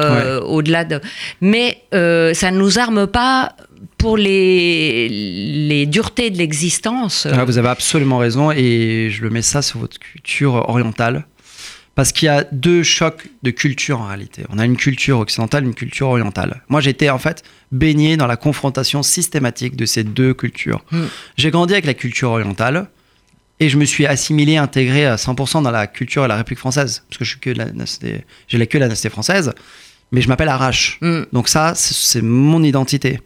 au-delà 0.46 0.84
de. 0.84 1.00
Mais 1.40 1.82
ça 1.92 2.50
ne 2.50 2.58
nous 2.58 2.78
arme 2.78 3.06
pas 3.06 3.52
pour 4.00 4.16
les, 4.16 5.08
les 5.08 5.86
duretés 5.86 6.30
de 6.30 6.38
l'existence. 6.38 7.26
Ah, 7.30 7.44
vous 7.44 7.58
avez 7.58 7.68
absolument 7.68 8.18
raison 8.18 8.50
et 8.50 9.08
je 9.10 9.22
le 9.22 9.30
mets 9.30 9.42
ça 9.42 9.60
sur 9.62 9.78
votre 9.78 9.98
culture 9.98 10.54
orientale. 10.68 11.26
Parce 11.94 12.12
qu'il 12.12 12.26
y 12.26 12.28
a 12.30 12.44
deux 12.50 12.82
chocs 12.82 13.28
de 13.42 13.50
culture 13.50 14.00
en 14.00 14.06
réalité. 14.06 14.44
On 14.48 14.58
a 14.58 14.64
une 14.64 14.76
culture 14.76 15.18
occidentale, 15.18 15.64
une 15.64 15.74
culture 15.74 16.08
orientale. 16.08 16.62
Moi, 16.68 16.80
j'étais 16.80 17.10
en 17.10 17.18
fait 17.18 17.42
baigné 17.72 18.16
dans 18.16 18.26
la 18.26 18.36
confrontation 18.36 19.02
systématique 19.02 19.76
de 19.76 19.84
ces 19.84 20.02
deux 20.02 20.32
cultures. 20.32 20.82
Hmm. 20.92 21.06
J'ai 21.36 21.50
grandi 21.50 21.74
avec 21.74 21.84
la 21.84 21.94
culture 21.94 22.30
orientale 22.30 22.88
et 23.58 23.68
je 23.68 23.76
me 23.76 23.84
suis 23.84 24.06
assimilé, 24.06 24.56
intégré 24.56 25.04
à 25.04 25.16
100% 25.16 25.62
dans 25.62 25.70
la 25.70 25.86
culture 25.86 26.24
et 26.24 26.28
la 26.28 26.36
République 26.36 26.60
française. 26.60 27.02
Parce 27.08 27.18
que 27.18 27.24
je 27.24 27.30
suis 27.30 27.40
que 27.40 27.50
la 27.50 27.66
nationalité- 27.66 28.24
j'ai 28.48 28.56
la 28.56 28.66
que 28.66 28.78
la 28.78 28.88
nationalité 28.88 29.12
française, 29.12 29.52
mais 30.10 30.22
je 30.22 30.28
m'appelle 30.28 30.48
Arrache. 30.48 30.96
Mm. 31.02 31.22
Donc 31.32 31.48
ça, 31.48 31.74
c'est 31.74 32.22
mon 32.22 32.62
identité. 32.62 33.20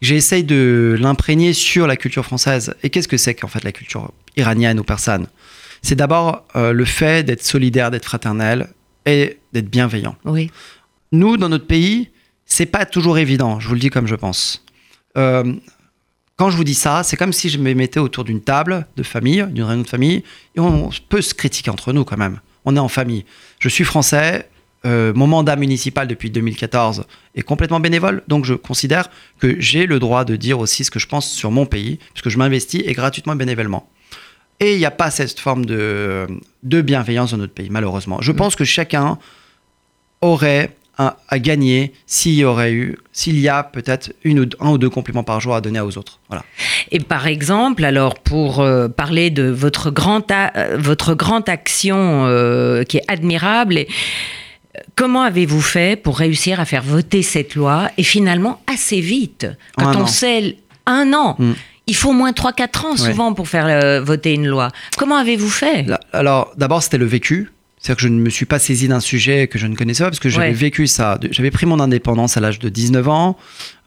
J'essaye 0.00 0.44
de 0.44 0.96
l'imprégner 0.98 1.52
sur 1.52 1.86
la 1.86 1.96
culture 1.96 2.24
française. 2.24 2.74
Et 2.82 2.90
qu'est-ce 2.90 3.08
que 3.08 3.16
c'est 3.16 3.34
qu'en 3.34 3.48
fait 3.48 3.64
la 3.64 3.72
culture 3.72 4.12
iranienne 4.36 4.80
ou 4.80 4.84
persane? 4.84 5.26
C'est 5.82 5.94
d'abord 5.94 6.44
euh, 6.56 6.72
le 6.72 6.84
fait 6.84 7.24
d'être 7.24 7.42
solidaire, 7.42 7.90
d'être 7.90 8.04
fraternel 8.04 8.68
et 9.06 9.38
d'être 9.52 9.68
bienveillant. 9.68 10.16
Oui. 10.24 10.50
Nous, 11.12 11.36
dans 11.36 11.48
notre 11.48 11.66
pays, 11.66 12.10
c'est 12.46 12.66
pas 12.66 12.86
toujours 12.86 13.18
évident. 13.18 13.60
Je 13.60 13.68
vous 13.68 13.74
le 13.74 13.80
dis 13.80 13.90
comme 13.90 14.06
je 14.06 14.14
pense. 14.14 14.64
Euh, 15.16 15.54
quand 16.36 16.50
je 16.50 16.56
vous 16.56 16.64
dis 16.64 16.74
ça, 16.74 17.02
c'est 17.02 17.16
comme 17.16 17.32
si 17.32 17.50
je 17.50 17.58
me 17.58 17.74
mettais 17.74 18.00
autour 18.00 18.24
d'une 18.24 18.40
table 18.40 18.86
de 18.96 19.02
famille, 19.02 19.46
d'une 19.50 19.64
réunion 19.64 19.82
de 19.82 19.88
famille, 19.88 20.24
et 20.56 20.60
on 20.60 20.90
peut 21.08 21.20
se 21.20 21.34
critiquer 21.34 21.70
entre 21.70 21.92
nous 21.92 22.04
quand 22.04 22.16
même. 22.16 22.40
On 22.64 22.76
est 22.76 22.80
en 22.80 22.88
famille. 22.88 23.24
Je 23.58 23.68
suis 23.68 23.84
français. 23.84 24.48
Euh, 24.86 25.12
mon 25.14 25.26
mandat 25.26 25.56
municipal 25.56 26.08
depuis 26.08 26.30
2014 26.30 27.04
est 27.34 27.42
complètement 27.42 27.80
bénévole, 27.80 28.22
donc 28.28 28.44
je 28.46 28.54
considère 28.54 29.10
que 29.38 29.60
j'ai 29.60 29.86
le 29.86 29.98
droit 29.98 30.24
de 30.24 30.36
dire 30.36 30.58
aussi 30.58 30.84
ce 30.84 30.90
que 30.90 30.98
je 30.98 31.06
pense 31.06 31.30
sur 31.30 31.50
mon 31.50 31.66
pays, 31.66 31.98
puisque 32.14 32.30
je 32.30 32.38
m'investis 32.38 32.82
et 32.84 32.92
gratuitement 32.94 33.34
et 33.34 33.36
bénévolement. 33.36 33.88
Et 34.58 34.72
il 34.74 34.78
n'y 34.78 34.86
a 34.86 34.90
pas 34.90 35.10
cette 35.10 35.38
forme 35.40 35.64
de, 35.66 36.26
de 36.62 36.80
bienveillance 36.82 37.30
dans 37.32 37.38
notre 37.38 37.52
pays, 37.54 37.68
malheureusement. 37.70 38.18
Je 38.20 38.32
pense 38.32 38.56
que 38.56 38.64
chacun 38.64 39.18
aurait 40.20 40.76
un- 40.98 41.14
à 41.28 41.38
gagner 41.38 41.92
s'il 42.06 42.34
y 42.34 42.44
aurait 42.44 42.72
eu, 42.72 42.98
s'il 43.12 43.38
y 43.40 43.48
a 43.48 43.62
peut-être 43.62 44.12
une 44.22 44.48
un 44.60 44.70
ou 44.70 44.76
deux 44.78 44.90
compléments 44.90 45.22
par 45.24 45.40
jour 45.40 45.54
à 45.54 45.62
donner 45.62 45.80
aux 45.80 45.96
autres. 45.96 46.20
Voilà. 46.28 46.44
Et 46.90 47.00
par 47.00 47.26
exemple, 47.26 47.84
alors 47.84 48.18
pour 48.18 48.60
euh, 48.60 48.88
parler 48.88 49.30
de 49.30 49.44
votre 49.44 49.90
grand 49.90 50.30
a- 50.30 50.52
euh, 50.56 50.76
votre 50.78 51.14
grande 51.14 51.48
action 51.48 52.26
euh, 52.26 52.82
qui 52.84 52.98
est 52.98 53.04
admirable, 53.08 53.78
et, 53.78 53.88
comment 54.94 55.22
avez-vous 55.22 55.60
fait 55.60 56.00
pour 56.00 56.18
réussir 56.18 56.60
à 56.60 56.64
faire 56.64 56.82
voter 56.82 57.22
cette 57.22 57.54
loi 57.54 57.90
et 57.98 58.02
finalement 58.02 58.62
assez 58.72 59.00
vite 59.00 59.46
quand 59.76 59.88
un 59.88 59.96
on 59.96 60.02
an. 60.02 60.06
sait 60.06 60.56
un 60.86 61.12
an. 61.12 61.36
Mm. 61.38 61.52
Il 61.86 61.96
faut 61.96 62.10
au 62.10 62.12
moins 62.12 62.30
3-4 62.30 62.86
ans 62.86 62.90
Ouais. 62.92 62.96
souvent 62.98 63.32
pour 63.34 63.48
faire 63.48 63.66
euh, 63.66 64.00
voter 64.00 64.34
une 64.34 64.46
loi. 64.46 64.68
Comment 64.96 65.16
avez-vous 65.16 65.48
fait? 65.50 65.82
Là, 65.82 65.98
Alors, 66.12 66.52
d'abord, 66.56 66.82
c'était 66.84 66.98
le 66.98 67.06
vécu. 67.06 67.50
C'est-à-dire 67.78 67.96
que 67.96 68.02
je 68.02 68.08
ne 68.08 68.20
me 68.20 68.30
suis 68.30 68.44
pas 68.46 68.58
saisi 68.60 68.86
d'un 68.86 69.00
sujet 69.00 69.48
que 69.48 69.58
je 69.58 69.66
ne 69.66 69.74
connaissais 69.74 70.04
pas 70.04 70.10
parce 70.10 70.20
que 70.20 70.28
j'avais 70.28 70.48
Ouais. 70.48 70.52
vécu 70.52 70.86
ça. 70.86 71.18
J'avais 71.30 71.50
pris 71.50 71.66
mon 71.66 71.80
indépendance 71.80 72.36
à 72.36 72.40
l'âge 72.40 72.58
de 72.60 72.68
19 72.68 73.08
ans. 73.08 73.36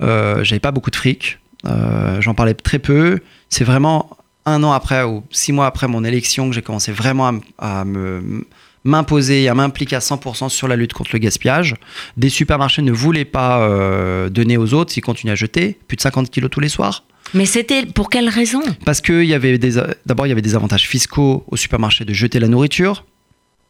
Euh, 0.02 0.43
j'avais 0.43 0.60
pas 0.60 0.72
beaucoup 0.72 0.89
de 0.91 0.96
fric. 0.96 1.38
Euh, 1.65 2.19
J'en 2.19 2.34
parlais 2.34 2.56
très 2.56 2.80
peu. 2.80 3.19
C'est 3.50 3.63
vraiment 3.63 4.10
un 4.46 4.63
an 4.63 4.74
après 4.74 5.04
ou 5.04 5.24
six 5.32 5.54
mois 5.54 5.67
après 5.67 5.88
mon 5.88 6.04
élection 6.04 6.50
que 6.50 6.56
j'ai 6.56 6.62
commencé 6.62 6.91
vraiment 6.91 7.32
à 7.60 7.86
me 7.86 8.46
m'imposer 8.84 9.43
et 9.43 9.50
à 9.50 9.54
m'impliquer 9.56 9.96
à 9.96 10.00
100% 10.00 10.50
sur 10.50 10.67
la 10.67 10.76
lutte 10.76 10.93
contre 10.93 11.12
le 11.13 11.19
gaspillage. 11.19 11.76
Des 12.17 12.30
supermarchés 12.30 12.82
ne 12.82 12.91
voulaient 12.91 13.26
pas 13.26 13.62
euh, 13.62 14.30
donner 14.30 14.58
aux 14.58 14.74
autres, 14.74 14.93
ils 14.98 15.02
continuaient 15.02 15.34
à 15.34 15.36
jeter 15.36 15.78
plus 15.88 15.96
de 15.98 16.02
50 16.02 16.30
kilos 16.30 16.50
tous 16.52 16.60
les 16.60 16.69
soirs. 16.69 17.04
Mais 17.34 17.46
c'était 17.46 17.86
pour 17.86 18.10
quelle 18.10 18.30
raison? 18.30 18.62
Parce 18.86 19.02
que 19.02 19.24
y 19.24 19.34
avait 19.34 19.58
des, 19.58 19.82
d'abord 20.06 20.26
il 20.28 20.30
y 20.30 20.32
avait 20.34 20.41
des 20.41 20.56
avantages 20.56 20.88
fiscaux 20.88 21.43
au 21.48 21.56
supermarché 21.56 22.06
de 22.06 22.13
jeter 22.13 22.39
la 22.39 22.48
nourriture. 22.48 23.06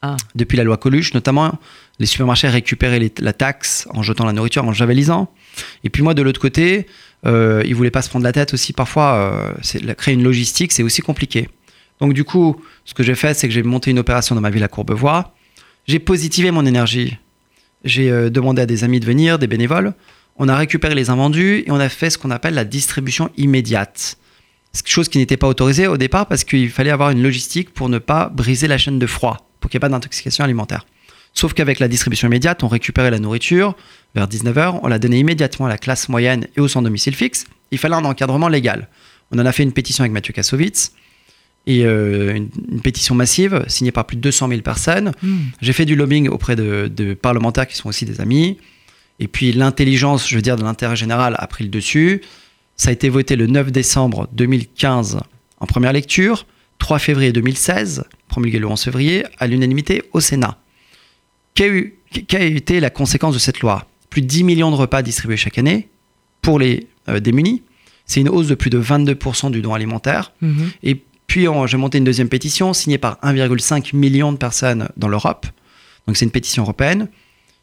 Ah. 0.01 0.17
Depuis 0.35 0.57
la 0.57 0.65
loi 0.65 0.75
Coluche, 0.75 1.13
notamment, 1.13 1.57
les 1.97 2.05
supermarchés 2.05 2.49
récupéraient 2.49 2.99
les- 2.99 3.13
la 3.19 3.31
taxe 3.31 3.87
en 3.91 4.01
jetant 4.03 4.25
la 4.25 4.33
nourriture, 4.33 4.65
en 4.67 4.73
javelisant. 4.73 5.31
Et 5.85 5.89
puis 5.89 6.03
moi, 6.03 6.13
de 6.13 6.21
l'autre 6.21 6.41
côté, 6.41 6.87
euh, 7.25 7.63
ils 7.65 7.73
voulaient 7.73 7.89
pas 7.91 8.01
se 8.01 8.09
prendre 8.09 8.25
la 8.25 8.33
tête 8.33 8.53
aussi. 8.53 8.73
Parfois, 8.73 9.13
euh, 9.15 9.53
c'est, 9.61 9.95
créer 9.95 10.13
une 10.15 10.23
logistique, 10.23 10.73
c'est 10.73 10.83
aussi 10.83 11.01
compliqué. 11.01 11.47
Donc 11.99 12.13
du 12.13 12.23
coup, 12.23 12.61
ce 12.85 12.93
que 12.93 13.03
j'ai 13.03 13.15
fait, 13.15 13.33
c'est 13.33 13.47
que 13.47 13.53
j'ai 13.53 13.63
monté 13.63 13.91
une 13.91 13.99
opération 13.99 14.35
dans 14.35 14.41
ma 14.41 14.49
ville 14.49 14.63
à 14.63 14.67
Courbevoie. 14.67 15.33
J'ai 15.87 15.99
positivé 15.99 16.51
mon 16.51 16.65
énergie. 16.65 17.17
J'ai 17.83 18.09
euh, 18.09 18.29
demandé 18.29 18.61
à 18.61 18.65
des 18.65 18.83
amis 18.83 18.99
de 18.99 19.05
venir, 19.05 19.39
des 19.39 19.47
bénévoles. 19.47 19.93
On 20.37 20.47
a 20.47 20.55
récupéré 20.55 20.95
les 20.95 21.09
invendus 21.09 21.63
et 21.65 21.71
on 21.71 21.79
a 21.79 21.89
fait 21.89 22.09
ce 22.09 22.17
qu'on 22.17 22.31
appelle 22.31 22.53
la 22.53 22.65
distribution 22.65 23.29
immédiate. 23.37 24.17
C'est 24.71 24.87
chose 24.87 25.07
qui 25.07 25.19
n'était 25.19 25.37
pas 25.37 25.47
autorisé 25.47 25.85
au 25.85 25.97
départ 25.97 26.25
parce 26.25 26.43
qu'il 26.43 26.69
fallait 26.71 26.89
avoir 26.89 27.11
une 27.11 27.21
logistique 27.21 27.73
pour 27.73 27.89
ne 27.89 27.99
pas 27.99 28.29
briser 28.29 28.67
la 28.67 28.79
chaîne 28.79 28.97
de 28.97 29.05
froid, 29.05 29.47
pour 29.59 29.69
qu'il 29.69 29.77
n'y 29.77 29.79
ait 29.81 29.87
pas 29.87 29.89
d'intoxication 29.89 30.43
alimentaire. 30.43 30.85
Sauf 31.35 31.53
qu'avec 31.53 31.79
la 31.79 31.87
distribution 31.87 32.27
immédiate, 32.27 32.63
on 32.63 32.67
récupérait 32.67 33.11
la 33.11 33.19
nourriture 33.19 33.75
vers 34.15 34.27
19h, 34.27 34.79
on 34.81 34.87
la 34.87 34.99
donnait 34.99 35.19
immédiatement 35.19 35.65
à 35.65 35.69
la 35.69 35.77
classe 35.77 36.09
moyenne 36.09 36.47
et 36.55 36.59
au 36.59 36.67
sans 36.67 36.81
domicile 36.81 37.15
fixe. 37.15 37.45
Il 37.71 37.77
fallait 37.77 37.95
un 37.95 38.05
encadrement 38.05 38.47
légal. 38.47 38.87
On 39.31 39.39
en 39.39 39.45
a 39.45 39.51
fait 39.51 39.63
une 39.63 39.73
pétition 39.73 40.03
avec 40.03 40.11
Mathieu 40.11 40.33
Kassovitz 40.33 40.91
et 41.65 41.85
euh, 41.85 42.35
une, 42.35 42.49
une 42.71 42.81
pétition 42.81 43.15
massive 43.15 43.63
signée 43.67 43.91
par 43.91 44.05
plus 44.05 44.17
de 44.17 44.21
200 44.21 44.49
000 44.49 44.61
personnes. 44.61 45.11
J'ai 45.61 45.73
fait 45.73 45.85
du 45.85 45.95
lobbying 45.95 46.27
auprès 46.27 46.55
de, 46.55 46.91
de 46.93 47.13
parlementaires 47.13 47.67
qui 47.67 47.75
sont 47.77 47.87
aussi 47.89 48.05
des 48.05 48.19
amis. 48.21 48.57
Et 49.19 49.27
puis 49.27 49.51
l'intelligence, 49.53 50.27
je 50.27 50.35
veux 50.35 50.41
dire, 50.41 50.55
de 50.57 50.63
l'intérêt 50.63 50.95
général 50.95 51.35
a 51.39 51.47
pris 51.47 51.63
le 51.63 51.69
dessus. 51.69 52.21
Ça 52.75 52.89
a 52.89 52.91
été 52.91 53.07
voté 53.09 53.35
le 53.35 53.47
9 53.47 53.71
décembre 53.71 54.27
2015 54.33 55.19
en 55.59 55.65
première 55.65 55.93
lecture, 55.93 56.45
3 56.79 56.99
février 56.99 57.31
2016, 57.31 58.03
promulgué 58.27 58.59
le 58.59 58.67
11 58.67 58.81
février, 58.81 59.23
à 59.39 59.47
l'unanimité 59.47 60.03
au 60.11 60.19
Sénat. 60.19 60.57
Qu'a 61.55 61.67
eu- 61.67 61.93
qu'a 62.27 62.41
été 62.41 62.79
la 62.81 62.89
conséquence 62.89 63.33
de 63.33 63.39
cette 63.39 63.61
loi? 63.61 63.87
Plus 64.09 64.21
de 64.21 64.27
10 64.27 64.43
millions 64.43 64.71
de 64.71 64.75
repas 64.75 65.01
distribués 65.01 65.37
chaque 65.37 65.57
année 65.57 65.87
pour 66.41 66.59
les 66.59 66.87
euh, 67.07 67.19
démunis. 67.19 67.61
C'est 68.05 68.19
une 68.19 68.29
hausse 68.29 68.47
de 68.47 68.55
plus 68.55 68.69
de 68.69 68.79
22% 68.81 69.51
du 69.51 69.61
don 69.61 69.73
alimentaire. 69.73 70.33
Mhm. 70.41 70.71
Et 70.83 71.01
puis, 71.27 71.47
j'ai 71.65 71.77
monté 71.77 71.97
une 71.97 72.03
deuxième 72.03 72.29
pétition 72.29 72.73
signée 72.73 72.97
par 72.97 73.17
1,5 73.21 73.95
million 73.95 74.31
de 74.31 74.37
personnes 74.37 74.89
dans 74.97 75.07
l'Europe. 75.07 75.47
Donc, 76.07 76.17
c'est 76.17 76.25
une 76.25 76.31
pétition 76.31 76.63
européenne, 76.63 77.07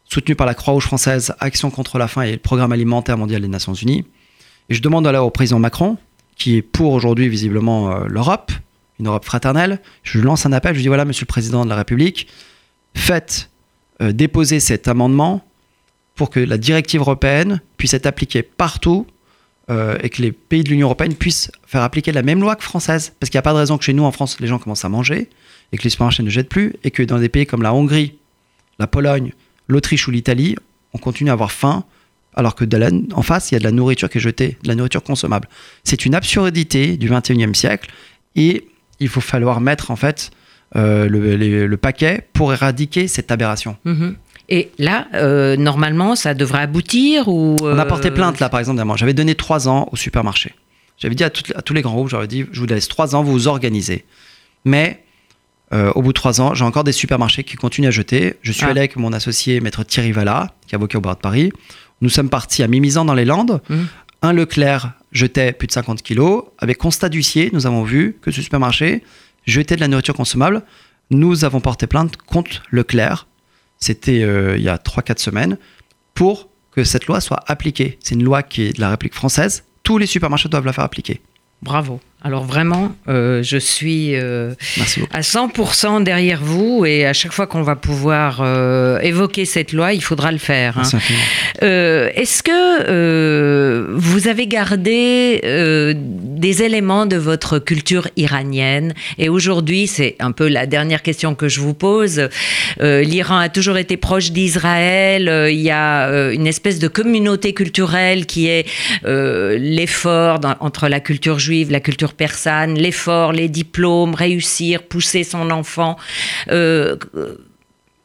soutenue 0.05 0.35
par 0.35 0.47
la 0.47 0.53
Croix-Rouge 0.53 0.85
française, 0.85 1.33
Action 1.39 1.69
contre 1.69 1.97
la 1.97 2.07
faim 2.07 2.23
et 2.23 2.33
le 2.33 2.37
Programme 2.37 2.71
alimentaire 2.71 3.17
mondial 3.17 3.41
des 3.41 3.47
Nations 3.47 3.73
Unies. 3.73 4.05
Et 4.69 4.73
je 4.73 4.81
demande 4.81 5.07
alors 5.07 5.25
au 5.25 5.31
président 5.31 5.59
Macron, 5.59 5.97
qui 6.35 6.57
est 6.57 6.61
pour 6.61 6.93
aujourd'hui 6.93 7.29
visiblement 7.29 7.91
euh, 7.91 8.05
l'Europe, 8.07 8.51
une 8.99 9.07
Europe 9.07 9.25
fraternelle, 9.25 9.79
je 10.03 10.19
lance 10.19 10.45
un 10.45 10.51
appel, 10.53 10.75
je 10.75 10.81
dis 10.81 10.87
voilà, 10.87 11.05
Monsieur 11.05 11.23
le 11.23 11.27
Président 11.27 11.63
de 11.63 11.69
la 11.69 11.75
République, 11.75 12.27
faites 12.95 13.49
euh, 14.01 14.11
déposer 14.11 14.59
cet 14.59 14.87
amendement 14.87 15.43
pour 16.15 16.29
que 16.29 16.39
la 16.39 16.57
directive 16.57 17.01
européenne 17.01 17.61
puisse 17.77 17.93
être 17.93 18.05
appliquée 18.05 18.43
partout 18.43 19.07
euh, 19.71 19.97
et 20.03 20.09
que 20.09 20.21
les 20.21 20.31
pays 20.31 20.63
de 20.63 20.69
l'Union 20.69 20.87
européenne 20.87 21.15
puissent 21.15 21.49
faire 21.65 21.81
appliquer 21.81 22.11
la 22.11 22.21
même 22.21 22.39
loi 22.41 22.55
que 22.55 22.63
française. 22.63 23.13
Parce 23.19 23.29
qu'il 23.29 23.37
n'y 23.37 23.39
a 23.39 23.43
pas 23.43 23.53
de 23.53 23.57
raison 23.57 23.77
que 23.77 23.83
chez 23.83 23.93
nous, 23.93 24.03
en 24.03 24.11
France, 24.11 24.39
les 24.39 24.47
gens 24.47 24.59
commencent 24.59 24.85
à 24.85 24.89
manger 24.89 25.29
et 25.71 25.77
que 25.77 25.83
les 25.83 25.89
supermarchés 25.89 26.23
ne 26.23 26.29
jettent 26.29 26.49
plus 26.49 26.73
et 26.83 26.91
que 26.91 27.01
dans 27.03 27.17
des 27.17 27.29
pays 27.29 27.45
comme 27.45 27.61
la 27.63 27.73
Hongrie, 27.73 28.17
la 28.79 28.87
Pologne, 28.87 29.31
l'Autriche 29.67 30.07
ou 30.07 30.11
l'Italie, 30.11 30.55
on 30.93 30.97
continue 30.97 31.29
à 31.29 31.33
avoir 31.33 31.51
faim 31.51 31.85
alors 32.33 32.55
que 32.55 32.65
de 32.65 32.77
la- 32.77 32.89
en 33.13 33.21
face, 33.21 33.51
il 33.51 33.55
y 33.55 33.57
a 33.57 33.59
de 33.59 33.63
la 33.63 33.71
nourriture 33.71 34.09
qui 34.09 34.17
est 34.17 34.21
jetée, 34.21 34.57
de 34.63 34.67
la 34.67 34.75
nourriture 34.75 35.03
consommable. 35.03 35.47
C'est 35.83 36.05
une 36.05 36.15
absurdité 36.15 36.97
du 36.97 37.09
21e 37.09 37.53
siècle 37.53 37.89
et 38.35 38.67
il 38.99 39.07
faut 39.09 39.21
falloir 39.21 39.61
mettre 39.61 39.91
en 39.91 39.95
fait 39.95 40.31
euh, 40.77 41.09
le, 41.09 41.75
paquet 41.77 42.27
pour 42.31 42.53
éradiquer 42.53 43.09
cette 43.09 43.29
aberration. 43.31 43.75
Mhm. 43.83 44.15
Et 44.53 44.69
là, 44.77 45.07
euh, 45.13 45.55
normalement, 45.55 46.17
ça 46.17 46.33
devrait 46.33 46.59
aboutir 46.59 47.29
ou 47.29 47.55
On 47.61 47.79
a 47.79 47.83
euh, 47.83 47.85
porté 47.85 48.11
plainte 48.11 48.41
là, 48.41 48.49
par 48.49 48.59
exemple, 48.59 48.83
mois. 48.83 48.97
J'avais 48.97 49.13
donné 49.13 49.33
trois 49.33 49.69
ans 49.69 49.87
au 49.93 49.95
supermarché. 49.95 50.53
J'avais 50.97 51.15
dit 51.15 51.23
à, 51.23 51.29
tous 51.29 51.73
les 51.73 51.81
grands 51.81 51.93
groupes, 51.93 52.09
j'aurais 52.09 52.27
dit, 52.27 52.45
je 52.51 52.59
vous 52.59 52.65
laisse 52.65 52.89
trois 52.89 53.15
ans, 53.15 53.23
vous 53.23 53.31
vous 53.31 53.47
organisez. 53.47 54.03
Mais 54.65 55.03
euh, 55.73 55.93
au 55.95 56.01
bout 56.01 56.09
de 56.09 56.15
trois 56.15 56.41
ans, 56.41 56.53
j'ai 56.53 56.65
encore 56.65 56.83
des 56.83 56.91
supermarchés 56.91 57.45
qui 57.45 57.55
continuent 57.55 57.87
à 57.87 57.91
jeter. 57.91 58.35
Je 58.41 58.51
suis 58.51 58.65
Ah. 58.65 58.71
allé 58.71 58.81
avec 58.81 58.97
mon 58.97 59.13
associé, 59.13 59.61
maître 59.61 59.85
Thierry 59.85 60.11
Valla, 60.11 60.53
qui 60.67 60.75
est 60.75 60.77
avocat 60.77 60.97
au 60.97 61.01
barreau 61.01 61.15
de 61.15 61.21
Paris. 61.21 61.53
Nous 62.01 62.09
sommes 62.09 62.29
partis 62.29 62.61
à 62.61 62.67
Mimizan 62.67 63.05
dans 63.05 63.13
les 63.13 63.25
Landes. 63.25 63.61
Mhm. 63.69 63.87
Un 64.21 64.33
Leclerc 64.33 64.91
jetait 65.13 65.53
plus 65.53 65.67
de 65.67 65.71
50 65.71 66.01
kilos. 66.01 66.43
Avec 66.59 66.77
constat 66.77 67.07
d'huissier, 67.07 67.51
nous 67.53 67.67
avons 67.67 67.83
vu 67.83 68.17
que 68.21 68.31
ce 68.31 68.41
supermarché 68.41 69.01
jetait 69.45 69.77
de 69.77 69.81
la 69.81 69.87
nourriture 69.87 70.13
consommable. 70.13 70.61
Nous 71.09 71.45
avons 71.45 71.61
porté 71.61 71.87
plainte 71.87 72.17
contre 72.17 72.63
Leclerc. 72.69 73.27
C'était 73.81 74.21
euh, 74.21 74.55
il 74.57 74.63
y 74.63 74.69
a 74.69 74.77
3-4 74.77 75.19
semaines 75.19 75.57
pour 76.13 76.49
que 76.71 76.83
cette 76.85 77.07
loi 77.07 77.19
soit 77.19 77.43
appliquée. 77.47 77.97
C'est 78.01 78.15
une 78.15 78.23
loi 78.23 78.43
qui 78.43 78.63
est 78.63 78.73
de 78.73 78.79
la 78.79 78.91
République 78.91 79.15
française. 79.15 79.63
Tous 79.83 79.97
les 79.97 80.05
supermarchés 80.05 80.47
doivent 80.47 80.65
la 80.65 80.73
faire 80.73 80.85
appliquer. 80.85 81.19
Bravo. 81.61 81.99
Alors 82.23 82.43
vraiment, 82.43 82.91
euh, 83.09 83.41
je 83.41 83.57
suis 83.57 84.13
euh, 84.13 84.53
à 85.11 85.21
100% 85.21 86.03
derrière 86.03 86.39
vous 86.43 86.85
et 86.85 87.07
à 87.07 87.13
chaque 87.13 87.31
fois 87.31 87.47
qu'on 87.47 87.63
va 87.63 87.75
pouvoir 87.75 88.41
euh, 88.41 88.99
évoquer 88.99 89.45
cette 89.45 89.73
loi, 89.73 89.93
il 89.93 90.03
faudra 90.03 90.31
le 90.31 90.37
faire. 90.37 90.77
hein. 90.77 90.83
Est-ce 91.61 92.43
que 92.43 93.95
vous 93.95 94.27
avez 94.27 94.45
gardé 94.45 95.41
des 95.93 96.63
éléments 96.63 97.07
de 97.07 97.17
votre 97.17 97.57
culture 97.57 98.07
iranienne? 98.17 98.93
Et 99.17 99.29
aujourd'hui, 99.29 99.87
c'est 99.87 100.15
un 100.19 100.31
peu 100.31 100.47
la 100.47 100.67
dernière 100.67 101.01
question 101.01 101.33
que 101.33 101.47
je 101.47 101.59
vous 101.59 101.73
pose. 101.73 102.29
L'Iran 102.79 103.37
a 103.37 103.49
toujours 103.49 103.77
été 103.77 103.97
proche 103.97 104.31
d'Israël. 104.31 105.49
Il 105.51 105.61
y 105.61 105.71
a 105.71 106.31
une 106.31 106.47
espèce 106.47 106.79
de 106.79 106.87
communauté 106.87 107.53
culturelle 107.53 108.25
qui 108.25 108.47
est 108.47 108.65
l'effort 109.03 110.39
entre 110.59 110.87
la 110.87 110.99
culture 110.99 111.39
juive, 111.39 111.71
la 111.71 111.79
culture 111.79 112.10
persane, 112.13 112.75
l'effort, 112.75 113.31
les 113.31 113.49
diplômes, 113.49 114.13
réussir, 114.15 114.83
pousser 114.83 115.23
son 115.23 115.49
enfant. 115.51 115.97
Euh, 116.49 116.95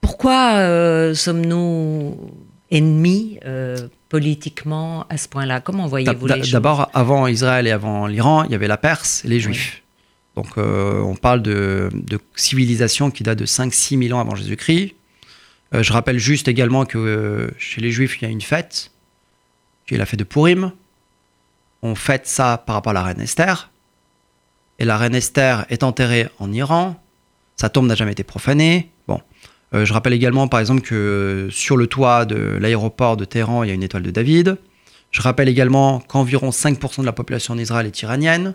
pourquoi 0.01 0.55
euh, 0.55 1.14
sommes-nous 1.14 2.16
ennemis 2.71 3.38
euh, 3.45 3.88
politiquement 4.09 5.07
à 5.09 5.16
ce 5.16 5.29
point-là? 5.29 5.61
Comment 5.61 5.87
voyez-vous 5.87 6.27
les 6.27 6.38
choses? 6.38 6.53
D'abord, 6.53 6.90
avant 6.95 7.27
Israël 7.27 7.66
et 7.66 7.73
avant 7.73 8.07
l'Iran, 8.07 8.45
il 8.45 8.53
y 8.53 8.55
avait 8.55 8.69
la 8.69 8.77
Perse 8.77 9.25
et 9.25 9.29
les 9.29 9.40
Juifs. 9.40 9.83
Donc, 10.37 10.59
euh, 10.59 11.01
on 11.01 11.16
parle 11.16 11.42
de, 11.42 11.88
de 11.92 12.19
civilisation 12.35 13.11
qui 13.11 13.23
date 13.23 13.38
de 13.38 13.47
5-6 13.47 14.07
000 14.09 14.16
ans 14.16 14.21
avant 14.21 14.37
Jésus-Christ. 14.37 14.95
Euh, 15.75 15.83
je 15.83 15.92
rappelle 15.92 16.19
juste 16.19 16.47
également 16.47 16.85
que 16.85 16.99
euh, 16.99 17.51
chez 17.59 17.81
les 17.81 17.90
Juifs, 17.90 18.21
il 18.21 18.25
y 18.25 18.29
a 18.29 18.31
une 18.31 18.42
fête, 18.42 18.92
qui 19.87 19.95
est 19.95 19.99
la 19.99 20.07
fête 20.07 20.19
de 20.19 20.25
Purim. 20.25 20.73
On 21.83 21.95
fête 21.95 22.27
ça 22.27 22.62
par 22.64 22.77
rapport 22.77 22.90
à 22.90 22.95
la 22.95 23.03
reine 23.03 23.21
Esther. 23.21 23.71
Et 24.78 24.84
la 24.84 24.96
reine 24.98 25.14
Esther 25.14 25.66
est 25.70 25.82
enterrée 25.82 26.28
en 26.38 26.52
Iran. 26.52 27.02
Sa 27.56 27.68
tombe 27.68 27.86
n'a 27.86 27.94
jamais 27.94 28.12
été 28.12 28.24
profanée. 28.24 28.90
Bon. 29.08 29.20
Euh, 29.74 29.84
je 29.84 29.92
rappelle 29.92 30.12
également, 30.12 30.48
par 30.48 30.60
exemple, 30.60 30.82
que 30.82 30.94
euh, 30.94 31.50
sur 31.50 31.76
le 31.76 31.86
toit 31.86 32.24
de 32.24 32.58
l'aéroport 32.60 33.16
de 33.16 33.24
Téhéran, 33.24 33.62
il 33.62 33.68
y 33.68 33.70
a 33.70 33.74
une 33.74 33.82
étoile 33.82 34.02
de 34.02 34.10
David. 34.10 34.58
Je 35.10 35.22
rappelle 35.22 35.48
également 35.48 36.00
qu'environ 36.00 36.50
5% 36.50 37.00
de 37.00 37.06
la 37.06 37.12
population 37.12 37.56
d'Israël 37.56 37.86
est 37.86 38.02
iranienne. 38.02 38.54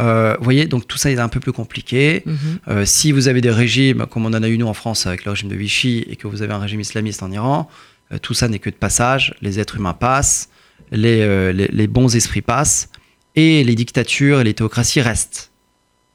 Euh, 0.00 0.34
vous 0.38 0.44
voyez, 0.44 0.66
donc 0.66 0.88
tout 0.88 0.98
ça 0.98 1.10
est 1.10 1.18
un 1.18 1.28
peu 1.28 1.40
plus 1.40 1.52
compliqué. 1.52 2.22
Mhm. 2.26 2.36
Euh, 2.68 2.84
si 2.84 3.12
vous 3.12 3.28
avez 3.28 3.40
des 3.40 3.50
régimes, 3.50 4.06
comme 4.06 4.26
on 4.26 4.34
en 4.34 4.42
a 4.42 4.48
eu 4.48 4.58
nous 4.58 4.66
en 4.66 4.74
France 4.74 5.06
avec 5.06 5.24
le 5.24 5.32
régime 5.32 5.48
de 5.48 5.54
Vichy, 5.54 6.04
et 6.08 6.16
que 6.16 6.26
vous 6.26 6.42
avez 6.42 6.52
un 6.52 6.58
régime 6.58 6.80
islamiste 6.80 7.22
en 7.22 7.30
Iran, 7.30 7.68
euh, 8.12 8.18
tout 8.18 8.34
ça 8.34 8.48
n'est 8.48 8.58
que 8.58 8.70
de 8.70 8.74
passage. 8.74 9.34
Les 9.40 9.60
êtres 9.60 9.76
humains 9.76 9.94
passent, 9.94 10.48
les, 10.90 11.52
les, 11.52 11.68
les 11.68 11.86
bons 11.86 12.14
esprits 12.14 12.42
passent, 12.42 12.88
et 13.34 13.64
les 13.64 13.74
dictatures 13.74 14.40
et 14.40 14.44
les 14.44 14.54
théocraties 14.54 15.00
restent. 15.00 15.50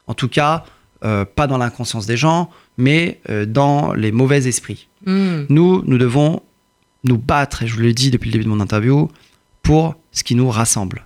En 0.08 0.14
tout 0.14 0.28
cas, 0.28 0.66
euh, 1.04 1.26
pas 1.26 1.48
dans 1.48 1.58
l'inconscience 1.58 2.06
des 2.06 2.18
gens, 2.18 2.50
mais 2.78 3.22
euh, 3.30 3.46
dans 3.46 3.94
les 3.94 4.12
mauvais 4.12 4.48
esprits. 4.48 4.88
Mm. 5.06 5.44
Nous, 5.50 5.84
nous 5.86 5.98
devons 5.98 6.42
nous 7.04 7.18
battre, 7.18 7.64
et 7.64 7.68
je 7.68 7.76
vous 7.76 7.82
le 7.82 7.94
dis 7.94 8.12
depuis 8.12 8.28
le 8.28 8.34
début 8.34 8.44
de 8.46 8.50
mon 8.50 8.60
interview, 8.60 9.10
pour 9.64 9.96
ce 10.12 10.24
qui 10.24 10.36
nous 10.36 10.50
rassemble. 10.50 11.06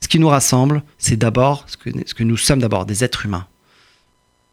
Ce 0.00 0.08
qui 0.08 0.18
nous 0.18 0.28
rassemble, 0.28 0.82
c'est 0.98 1.16
d'abord 1.16 1.64
ce 1.66 1.76
que, 1.76 1.90
ce 2.06 2.14
que 2.14 2.24
nous 2.24 2.36
sommes 2.36 2.60
d'abord, 2.60 2.86
des 2.86 3.04
êtres 3.04 3.26
humains. 3.26 3.46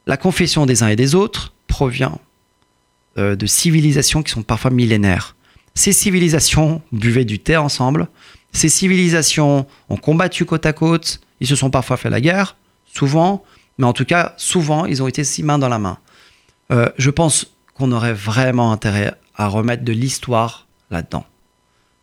La 0.08 0.18
confession 0.18 0.66
des 0.66 0.84
uns 0.84 0.88
et 0.88 0.96
des 0.96 1.16
autres 1.16 1.54
provient 1.68 2.20
euh, 3.18 3.36
de 3.36 3.46
civilisations 3.46 4.24
qui 4.24 4.32
sont 4.32 4.44
parfois 4.44 4.72
millénaires. 4.72 5.36
Ces 5.76 5.94
civilisations 5.94 6.82
buvaient 6.92 7.26
du 7.26 7.40
thé 7.40 7.58
ensemble, 7.58 8.08
ces 8.52 8.70
civilisations 8.70 9.66
ont 9.90 9.98
combattu 9.98 10.46
côte 10.46 10.66
à 10.66 10.74
côte, 10.74 11.20
ils 11.40 11.48
se 11.48 11.56
sont 11.56 11.70
parfois 11.70 11.98
fait 11.98 12.10
la 12.10 12.22
guerre, 12.22 12.56
souvent, 12.86 13.44
mais 13.78 13.86
en 13.86 13.94
tout 13.94 14.06
cas, 14.06 14.34
souvent, 14.38 14.86
ils 14.86 15.02
ont 15.02 15.08
été 15.08 15.24
si 15.24 15.44
main 15.44 15.58
dans 15.58 15.70
la 15.70 15.80
main. 15.80 15.98
Euh, 16.72 16.90
je 16.98 17.10
pense 17.10 17.48
qu'on 17.74 17.92
aurait 17.92 18.14
vraiment 18.14 18.72
intérêt 18.72 19.14
à 19.36 19.48
remettre 19.48 19.84
de 19.84 19.94
l'histoire 19.94 20.68
là-dedans. 20.92 21.26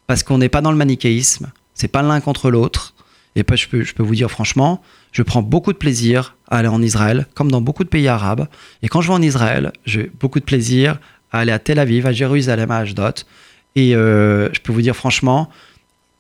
Parce 0.07 0.23
qu'on 0.23 0.39
n'est 0.39 0.49
pas 0.49 0.63
dans 0.63 0.71
le 0.71 0.77
manichéisme, 0.77 1.53
c'est 1.75 1.89
pas 1.89 2.03
l'un 2.03 2.21
contre 2.21 2.51
l'autre. 2.51 2.95
Et 3.35 3.45
puis, 3.45 3.59
je 3.59 3.69
peux, 3.69 3.83
je 3.83 3.95
peux 3.95 4.03
vous 4.03 4.15
dire 4.15 4.31
franchement, 4.31 4.83
je 5.13 5.23
prends 5.23 5.43
beaucoup 5.43 5.73
de 5.73 5.79
plaisir 5.79 6.37
à 6.49 6.59
aller 6.59 6.69
en 6.69 6.81
Israël, 6.81 7.27
comme 7.35 7.51
dans 7.51 7.61
beaucoup 7.61 7.85
de 7.85 7.89
pays 7.89 8.09
arabes. 8.09 8.49
Et 8.83 8.89
quand 8.89 9.03
je 9.03 9.09
vais 9.09 9.15
en 9.15 9.23
Israël, 9.23 9.73
j'ai 9.85 10.11
beaucoup 10.19 10.41
de 10.41 10.45
plaisir 10.45 10.99
à 11.31 11.41
aller 11.41 11.53
à 11.53 11.59
Tel 11.59 11.79
Aviv, 11.79 12.07
à 12.07 12.13
Jérusalem, 12.13 12.71
à 12.71 12.79
Ashdod. 12.79 13.21
Et 13.75 13.95
euh, 13.95 14.49
je 14.55 14.61
peux 14.61 14.73
vous 14.73 14.81
dire 14.81 14.97
franchement, 14.97 15.51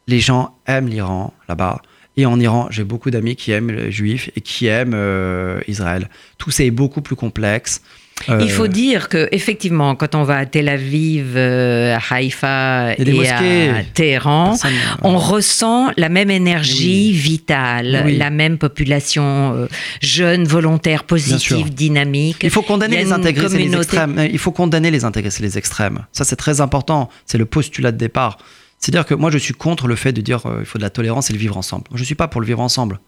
les 0.07 0.21
gens 0.21 0.55
aiment 0.67 0.89
l'Iran 0.89 1.33
là-bas. 1.49 1.81
Et 2.19 2.25
en 2.25 2.41
Iran, 2.41 2.69
j'ai 2.71 2.85
beaucoup 2.85 3.11
d'amis 3.11 3.37
qui 3.37 3.51
aiment 3.53 3.71
les 3.71 3.93
juifs 3.93 4.31
et 4.37 4.41
qui 4.41 4.67
aiment 4.67 4.95
euh, 4.95 5.61
Israël. 5.69 6.09
Tout 6.39 6.51
ça 6.51 6.65
est 6.65 6.71
beaucoup 6.71 7.03
plus 7.03 7.17
complexe. 7.17 7.83
Euh, 8.31 8.39
Il 8.41 8.51
faut 8.51 8.69
dire 8.69 9.11
que 9.11 9.29
effectivement, 9.33 9.95
quand 9.95 10.15
on 10.15 10.23
va 10.23 10.39
à 10.39 10.47
Tel 10.47 10.71
Aviv, 10.71 11.35
euh, 11.37 11.95
à 11.95 12.15
Haïfa 12.15 12.95
et 12.97 13.29
à 13.29 13.83
Téhéran, 13.93 14.53
personne- 14.53 14.73
on 15.03 15.19
ressent 15.19 15.91
la 15.99 16.09
même 16.09 16.31
énergie 16.31 17.13
vitale, 17.13 18.05
Oui. 18.07 18.17
la 18.17 18.31
même 18.31 18.57
population 18.57 19.53
euh, 19.55 19.67
jeune, 20.01 20.45
volontaire, 20.45 21.05
positive, 21.05 21.75
dynamique. 21.75 22.39
Il 22.43 22.49
faut 22.49 22.63
condamner 22.63 22.97
Il 22.97 23.05
les 23.05 23.13
intégristes 23.13 23.55
et 23.55 23.59
les 23.59 23.65
communauté- 23.65 23.83
extrêmes. 23.99 24.29
Il 24.33 24.39
faut 24.39 24.53
condamner 24.53 24.91
les 24.91 25.05
intégristes 25.05 25.41
et 25.41 25.43
les 25.43 25.59
extrêmes. 25.59 26.07
Ça, 26.13 26.25
c'est 26.25 26.37
très 26.37 26.63
important. 26.63 27.11
C'est 27.27 27.37
le 27.37 27.45
postulat 27.45 27.93
de 27.93 27.99
départ. 27.99 28.39
C'est-à-dire 28.79 29.07
que 29.07 29.15
moi, 29.15 29.31
je 29.31 29.39
suis 29.39 29.55
contre 29.55 29.87
le 29.89 29.97
fait 29.97 30.13
de 30.13 30.21
dire 30.21 30.47
euh, 30.47 30.59
il 30.61 30.67
faut 30.67 30.79
de 30.79 30.83
la 30.83 30.91
tolérance 30.91 31.31
et 31.31 31.33
le 31.33 31.39
vivre 31.39 31.57
ensemble. 31.57 31.85
Moi, 31.91 31.99
je 31.99 32.05
suis 32.05 32.15
pas 32.15 32.29
pour 32.29 32.41
le 32.41 32.47
vivre 32.47 32.61
ensemble. 32.61 33.01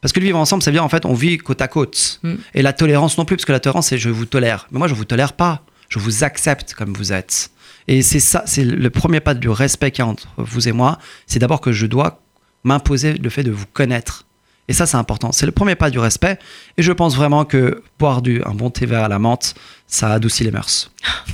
Parce 0.00 0.12
que 0.12 0.20
le 0.20 0.26
vivre 0.26 0.38
ensemble, 0.38 0.62
ça 0.62 0.70
veut 0.70 0.74
dire 0.74 0.84
en 0.84 0.88
fait, 0.88 1.06
on 1.06 1.14
vit 1.14 1.38
côte 1.38 1.60
à 1.60 1.68
côte. 1.68 2.20
Mm. 2.22 2.34
Et 2.54 2.62
la 2.62 2.72
tolérance 2.72 3.18
non 3.18 3.24
plus, 3.24 3.36
parce 3.36 3.44
que 3.44 3.52
la 3.52 3.60
tolérance, 3.60 3.88
c'est 3.88 3.98
je 3.98 4.10
vous 4.10 4.26
tolère. 4.26 4.66
Mais 4.70 4.78
moi, 4.78 4.88
je 4.88 4.94
vous 4.94 5.04
tolère 5.04 5.32
pas. 5.32 5.62
Je 5.88 5.98
vous 5.98 6.24
accepte 6.24 6.74
comme 6.74 6.92
vous 6.94 7.12
êtes. 7.12 7.50
Et 7.88 8.02
c'est 8.02 8.20
ça, 8.20 8.44
c'est 8.46 8.64
le 8.64 8.90
premier 8.90 9.20
pas 9.20 9.34
du 9.34 9.48
respect 9.48 9.90
qu'il 9.90 10.04
y 10.04 10.06
a 10.06 10.10
entre 10.10 10.28
vous 10.38 10.68
et 10.68 10.72
moi. 10.72 10.98
C'est 11.26 11.38
d'abord 11.38 11.60
que 11.60 11.72
je 11.72 11.86
dois 11.86 12.22
m'imposer 12.64 13.14
le 13.14 13.28
fait 13.28 13.42
de 13.42 13.50
vous 13.50 13.66
connaître. 13.72 14.24
Et 14.72 14.74
ça, 14.74 14.86
c'est 14.86 14.96
important. 14.96 15.32
C'est 15.32 15.44
le 15.44 15.52
premier 15.52 15.74
pas 15.74 15.90
du 15.90 15.98
respect. 15.98 16.38
Et 16.78 16.82
je 16.82 16.92
pense 16.92 17.14
vraiment 17.14 17.44
que 17.44 17.82
boire 17.98 18.22
du, 18.22 18.42
un 18.46 18.54
bon 18.54 18.70
thé 18.70 18.86
vert 18.86 19.04
à 19.04 19.08
la 19.08 19.18
menthe, 19.18 19.54
ça 19.86 20.14
adoucit 20.14 20.44
les 20.44 20.50
mœurs. 20.50 20.90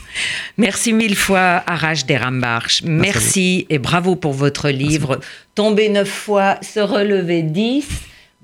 Merci 0.57 0.93
mille 0.93 1.15
fois, 1.15 1.63
Arash 1.65 2.05
Derambarch. 2.05 2.83
à 2.83 2.87
Merci 2.89 3.65
et 3.71 3.79
bravo 3.79 4.17
pour 4.17 4.33
votre 4.33 4.71
livre. 4.71 5.21
Tomber 5.55 5.89
neuf 5.89 6.09
fois, 6.09 6.59
se 6.63 6.81
relever 6.81 7.43
dix. 7.45 7.87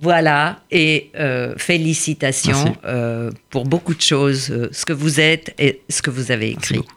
Voilà, 0.01 0.61
et 0.71 1.11
euh, 1.19 1.55
félicitations 1.57 2.53
Merci. 2.53 2.79
euh, 2.85 3.31
pour 3.51 3.65
beaucoup 3.65 3.95
de 3.95 4.01
choses, 4.01 4.51
euh, 4.53 4.69
ce 4.71 4.85
que 4.85 4.93
vous 4.93 5.19
êtes 5.19 5.55
et 5.59 5.81
ce 5.89 6.03
que 6.03 6.11
vous 6.11 6.31
avez 6.31 6.51
Merci 6.51 6.75
écrit. 6.75 6.89